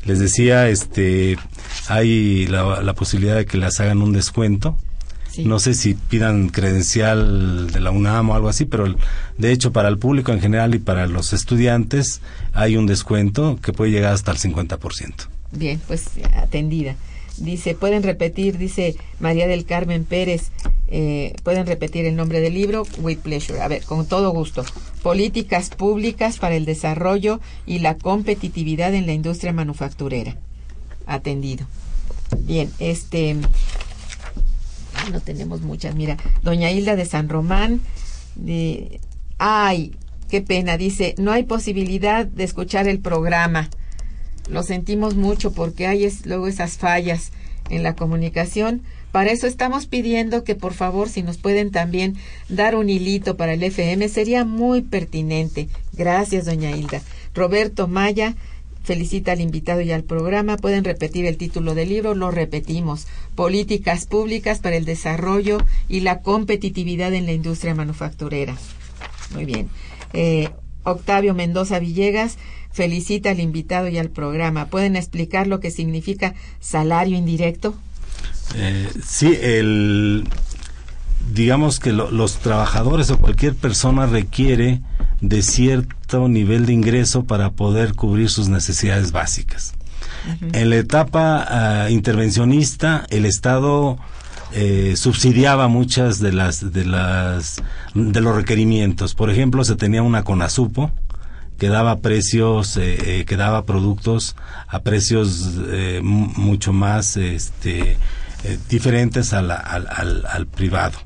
[0.04, 1.38] Les decía, este,
[1.88, 4.76] hay la, la posibilidad de que las hagan un descuento.
[5.40, 5.48] Sí.
[5.48, 8.94] No sé si pidan credencial de la UNAM o algo así, pero
[9.38, 12.20] de hecho para el público en general y para los estudiantes
[12.52, 15.14] hay un descuento que puede llegar hasta el 50%.
[15.52, 16.96] Bien, pues atendida.
[17.38, 20.50] Dice, pueden repetir, dice María del Carmen Pérez,
[20.88, 23.60] eh, pueden repetir el nombre del libro, with pleasure.
[23.60, 24.64] A ver, con todo gusto.
[25.02, 30.36] Políticas públicas para el desarrollo y la competitividad en la industria manufacturera.
[31.06, 31.66] Atendido.
[32.40, 33.36] Bien, este
[35.10, 35.94] no tenemos muchas.
[35.94, 37.80] Mira, doña Hilda de San Román,
[38.36, 39.00] de,
[39.38, 39.92] ay,
[40.28, 43.68] qué pena, dice, no hay posibilidad de escuchar el programa.
[44.48, 47.32] Lo sentimos mucho porque hay luego esas fallas
[47.68, 48.82] en la comunicación.
[49.12, 52.16] Para eso estamos pidiendo que por favor, si nos pueden también
[52.48, 55.68] dar un hilito para el FM, sería muy pertinente.
[55.92, 57.02] Gracias, doña Hilda.
[57.34, 58.34] Roberto Maya,
[58.82, 60.56] felicita al invitado y al programa.
[60.56, 63.06] Pueden repetir el título del libro, lo repetimos.
[63.34, 65.58] Políticas públicas para el desarrollo
[65.88, 68.56] y la competitividad en la industria manufacturera.
[69.34, 69.68] Muy bien.
[70.12, 70.50] Eh,
[70.82, 72.38] Octavio Mendoza Villegas
[72.72, 74.66] felicita al invitado y al programa.
[74.66, 77.74] ¿Pueden explicar lo que significa salario indirecto?
[78.54, 80.24] Eh, sí, el
[81.32, 84.80] digamos que los trabajadores o cualquier persona requiere
[85.20, 89.74] de cierto nivel de ingreso para poder cubrir sus necesidades básicas.
[90.52, 93.98] En la etapa ah, intervencionista, el Estado
[94.52, 97.62] eh, subsidiaba muchas de las de las
[97.94, 99.14] de los requerimientos.
[99.14, 100.90] Por ejemplo, se tenía una Conasupo
[101.58, 104.34] que daba precios, eh, eh, que daba productos
[104.66, 105.56] a precios
[106.02, 107.98] mucho más este,
[108.68, 110.98] diferentes al, al, privado.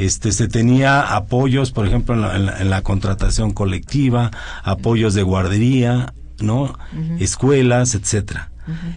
[0.00, 4.30] Este, se tenía apoyos, por ejemplo, en la, contratación colectiva,
[4.62, 6.78] apoyos de guardería, ¿no?
[7.18, 8.50] Escuelas, etcétera.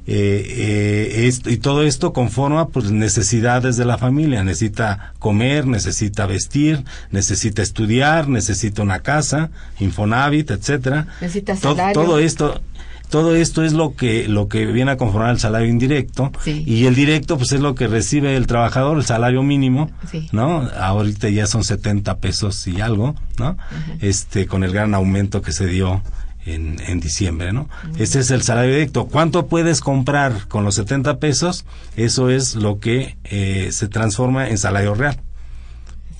[0.05, 4.45] Eh, eh, y todo esto conforma pues necesidades de la familia.
[4.45, 9.49] Necesita comer, necesita vestir, necesita estudiar, necesita una casa,
[9.79, 11.07] Infonavit, etcétera.
[11.19, 12.01] Necesita salario.
[12.01, 12.61] Todo, esto
[13.09, 16.95] todo esto es lo que lo que viene a conformar el salario indirecto y el
[16.95, 19.91] directo pues es lo que recibe el trabajador el salario mínimo
[20.31, 23.57] no ahorita ya son 70 pesos y algo no
[24.01, 26.01] este con el gran aumento que se dio
[26.45, 27.69] en, en diciembre, ¿no?
[27.97, 29.05] Ese es el salario directo.
[29.05, 31.65] ¿Cuánto puedes comprar con los 70 pesos?
[31.95, 35.17] Eso es lo que eh, se transforma en salario real.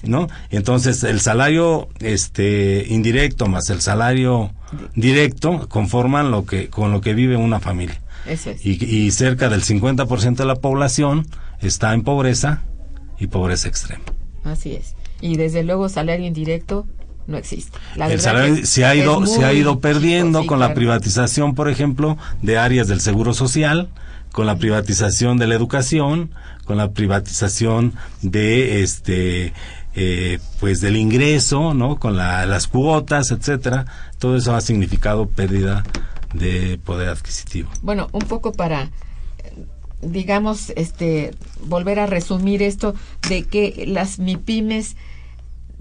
[0.04, 0.28] ¿No?
[0.50, 4.52] Entonces, el salario este indirecto más el salario
[4.96, 8.02] directo conforman lo que con lo que vive una familia.
[8.64, 11.28] y, y cerca del 50% de la población
[11.62, 12.64] está en pobreza
[13.20, 14.04] y pobreza extrema.
[14.44, 14.96] Así es.
[15.22, 16.86] Y desde luego salario indirecto
[17.28, 17.78] no existe.
[17.96, 22.58] el salario se ha ido se ha ido perdiendo con la privatización, por ejemplo, de
[22.58, 23.90] áreas del seguro social,
[24.32, 26.32] con la privatización de la educación,
[26.66, 29.54] con la privatización de este
[29.96, 32.00] eh, pues del ingreso, ¿no?
[32.00, 33.86] Con las cuotas, etcétera.
[34.20, 35.84] Todo eso ha significado pérdida
[36.34, 37.70] de poder adquisitivo.
[37.82, 38.92] Bueno, un poco para
[40.02, 41.34] digamos este
[41.66, 42.94] volver a resumir esto
[43.30, 44.98] de que las MIPIMES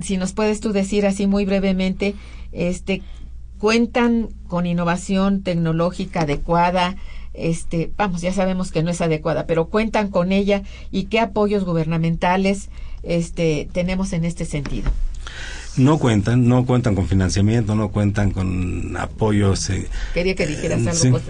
[0.03, 2.15] si nos puedes tú decir así muy brevemente,
[2.53, 3.03] este,
[3.59, 6.97] cuentan con innovación tecnológica adecuada,
[7.35, 11.65] este, vamos, ya sabemos que no es adecuada, pero cuentan con ella y qué apoyos
[11.65, 12.69] gubernamentales
[13.03, 14.91] este, tenemos en este sentido
[15.77, 19.71] no cuentan, no cuentan con financiamiento, no cuentan con apoyos.
[19.71, 21.21] Eh, Quería que dijeras algo.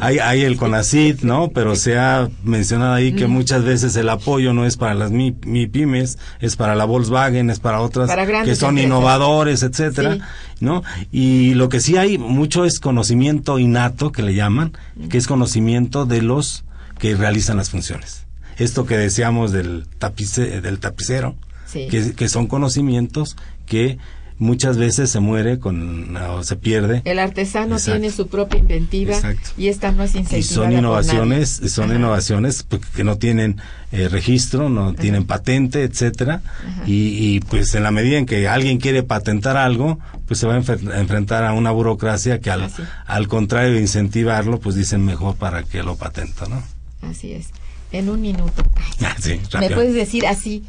[0.00, 1.48] hay, hay el CONACIT, ¿no?
[1.48, 5.32] Pero se ha mencionado ahí que muchas veces el apoyo no es para las mi,
[5.32, 8.10] pymes, es para la Volkswagen, es para otras
[8.44, 10.18] que son innovadores, etcétera,
[10.60, 10.82] ¿no?
[11.10, 14.72] Y lo que sí hay mucho es conocimiento innato, que le llaman,
[15.08, 16.64] que es conocimiento de los
[16.98, 18.25] que realizan las funciones.
[18.56, 21.36] Esto que decíamos del, tapice, del tapicero,
[21.72, 23.36] que, son conocimientos
[23.66, 23.98] que
[24.38, 27.02] muchas veces se muere con o se pierde.
[27.04, 29.14] El artesano tiene su propia inventiva
[29.56, 33.60] y esta no es incentivada Y son innovaciones, son innovaciones pues, que no tienen
[33.92, 36.42] eh, registro, no tienen patente, etcétera.
[36.86, 40.56] Y, pues en la medida en que alguien quiere patentar algo, pues se va a,
[40.56, 42.70] enfrentar a una burocracia que al,
[43.06, 46.62] al contrario de incentivarlo, pues dicen mejor para que lo patenta, ¿no?
[47.02, 47.48] Así es.
[47.92, 48.64] En un minuto.
[49.60, 50.64] ¿Me puedes decir así?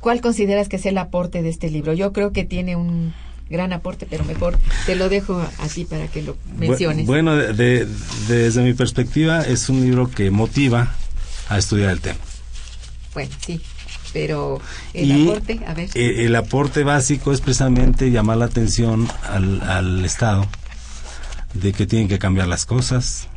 [0.00, 1.92] ¿Cuál consideras que es el aporte de este libro?
[1.92, 3.12] Yo creo que tiene un
[3.50, 7.06] gran aporte, pero mejor te lo dejo a ti para que lo menciones.
[7.06, 10.94] Bueno, desde mi perspectiva es un libro que motiva
[11.48, 12.20] a estudiar el tema.
[13.12, 13.60] Bueno, sí,
[14.12, 14.60] pero
[14.94, 15.90] el aporte, a ver.
[15.94, 20.46] E, el aporte básico es precisamente llamar la atención al, al Estado
[21.54, 23.28] de que tienen que cambiar las cosas,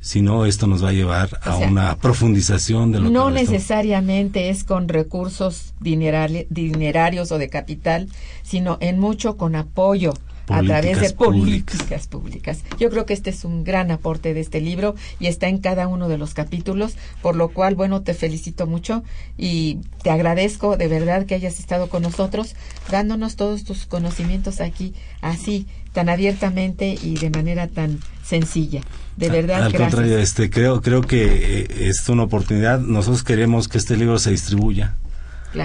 [0.00, 4.64] si no, esto nos va a llevar a una profundización de lo no necesariamente es
[4.64, 8.08] con recursos dinerarios o de capital,
[8.42, 10.14] sino en mucho con apoyo
[10.50, 12.64] a través de políticas públicas.
[12.78, 15.86] Yo creo que este es un gran aporte de este libro y está en cada
[15.86, 19.02] uno de los capítulos, por lo cual, bueno, te felicito mucho
[19.38, 22.56] y te agradezco de verdad que hayas estado con nosotros,
[22.90, 28.82] dándonos todos tus conocimientos aquí, así, tan abiertamente y de manera tan sencilla.
[29.16, 32.80] De verdad, Al contrario, este, creo, creo que eh, es una oportunidad.
[32.80, 34.94] Nosotros queremos que este libro se distribuya,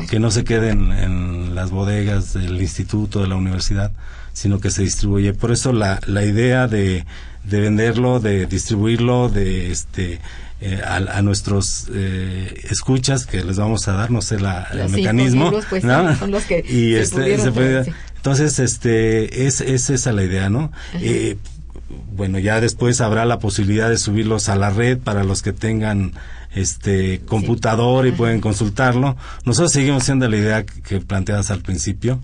[0.09, 3.91] que no se quede en, las bodegas del instituto, de la universidad,
[4.33, 5.33] sino que se distribuye.
[5.33, 7.05] Por eso la, la idea de,
[7.43, 10.19] de venderlo, de distribuirlo, de este
[10.61, 15.51] eh, a, nuestros eh, escuchas que les vamos a dar, no sé, la, el mecanismo.
[15.69, 17.35] Pues, son los que y este,
[18.25, 20.71] entonces, este, es, es esa la idea, ¿no?
[20.95, 21.37] Eh,
[22.15, 26.11] bueno, ya después habrá la posibilidad de subirlos a la red para los que tengan
[26.51, 29.15] este computador y pueden consultarlo.
[29.45, 32.19] Nosotros seguimos siendo la idea que, planteadas al principio,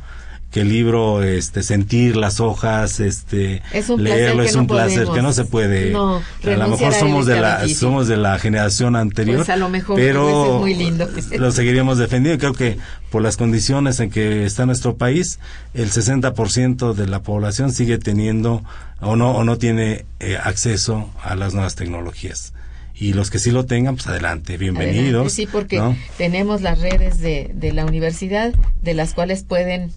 [0.52, 3.62] que el libro, este, sentir las hojas, este,
[3.98, 5.96] leerlo es un placer que no se puede.
[5.96, 9.96] a lo mejor somos de la, somos de la generación anterior, pues a lo mejor,
[9.96, 11.10] pero es muy lindo.
[11.38, 12.38] lo seguiríamos defendiendo.
[12.40, 12.78] Creo que
[13.10, 15.40] por las condiciones en que está nuestro país,
[15.74, 18.62] el 60% de la población sigue teniendo
[19.00, 22.54] o no o no tiene eh, acceso a las nuevas tecnologías
[22.94, 25.32] y los que sí lo tengan, pues adelante, bienvenidos.
[25.32, 25.82] sí, porque
[26.18, 29.92] tenemos las redes de, de la universidad de las cuales pueden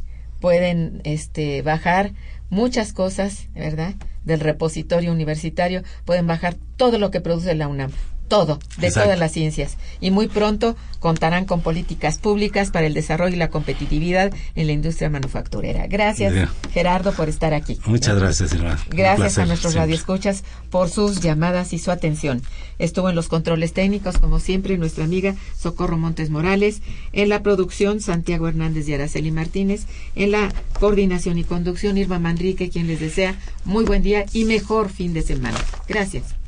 [0.45, 2.13] pueden este bajar
[2.51, 3.95] muchas cosas, ¿verdad?
[4.27, 7.93] Del repositorio universitario, pueden bajar todo lo que produce la UNAM
[8.29, 9.77] todo, de todas las ciencias.
[10.01, 14.73] Y muy pronto contarán con políticas públicas para el desarrollo y la competitividad en la
[14.73, 15.87] industria manufacturera.
[15.87, 16.33] Gracias,
[16.73, 17.79] Gerardo, por estar aquí.
[17.85, 18.79] Muchas gracias, Silvana.
[18.89, 22.43] Gracias a nuestros radioescuchas por sus llamadas y su atención.
[22.79, 26.81] Estuvo en los controles técnicos, como siempre, nuestra amiga Socorro Montes Morales,
[27.13, 32.71] en la producción Santiago Hernández y Araceli Martínez, en la coordinación y conducción Irma Manrique,
[32.71, 35.59] quien les desea muy buen día y mejor fin de semana.
[35.87, 36.35] Gracias.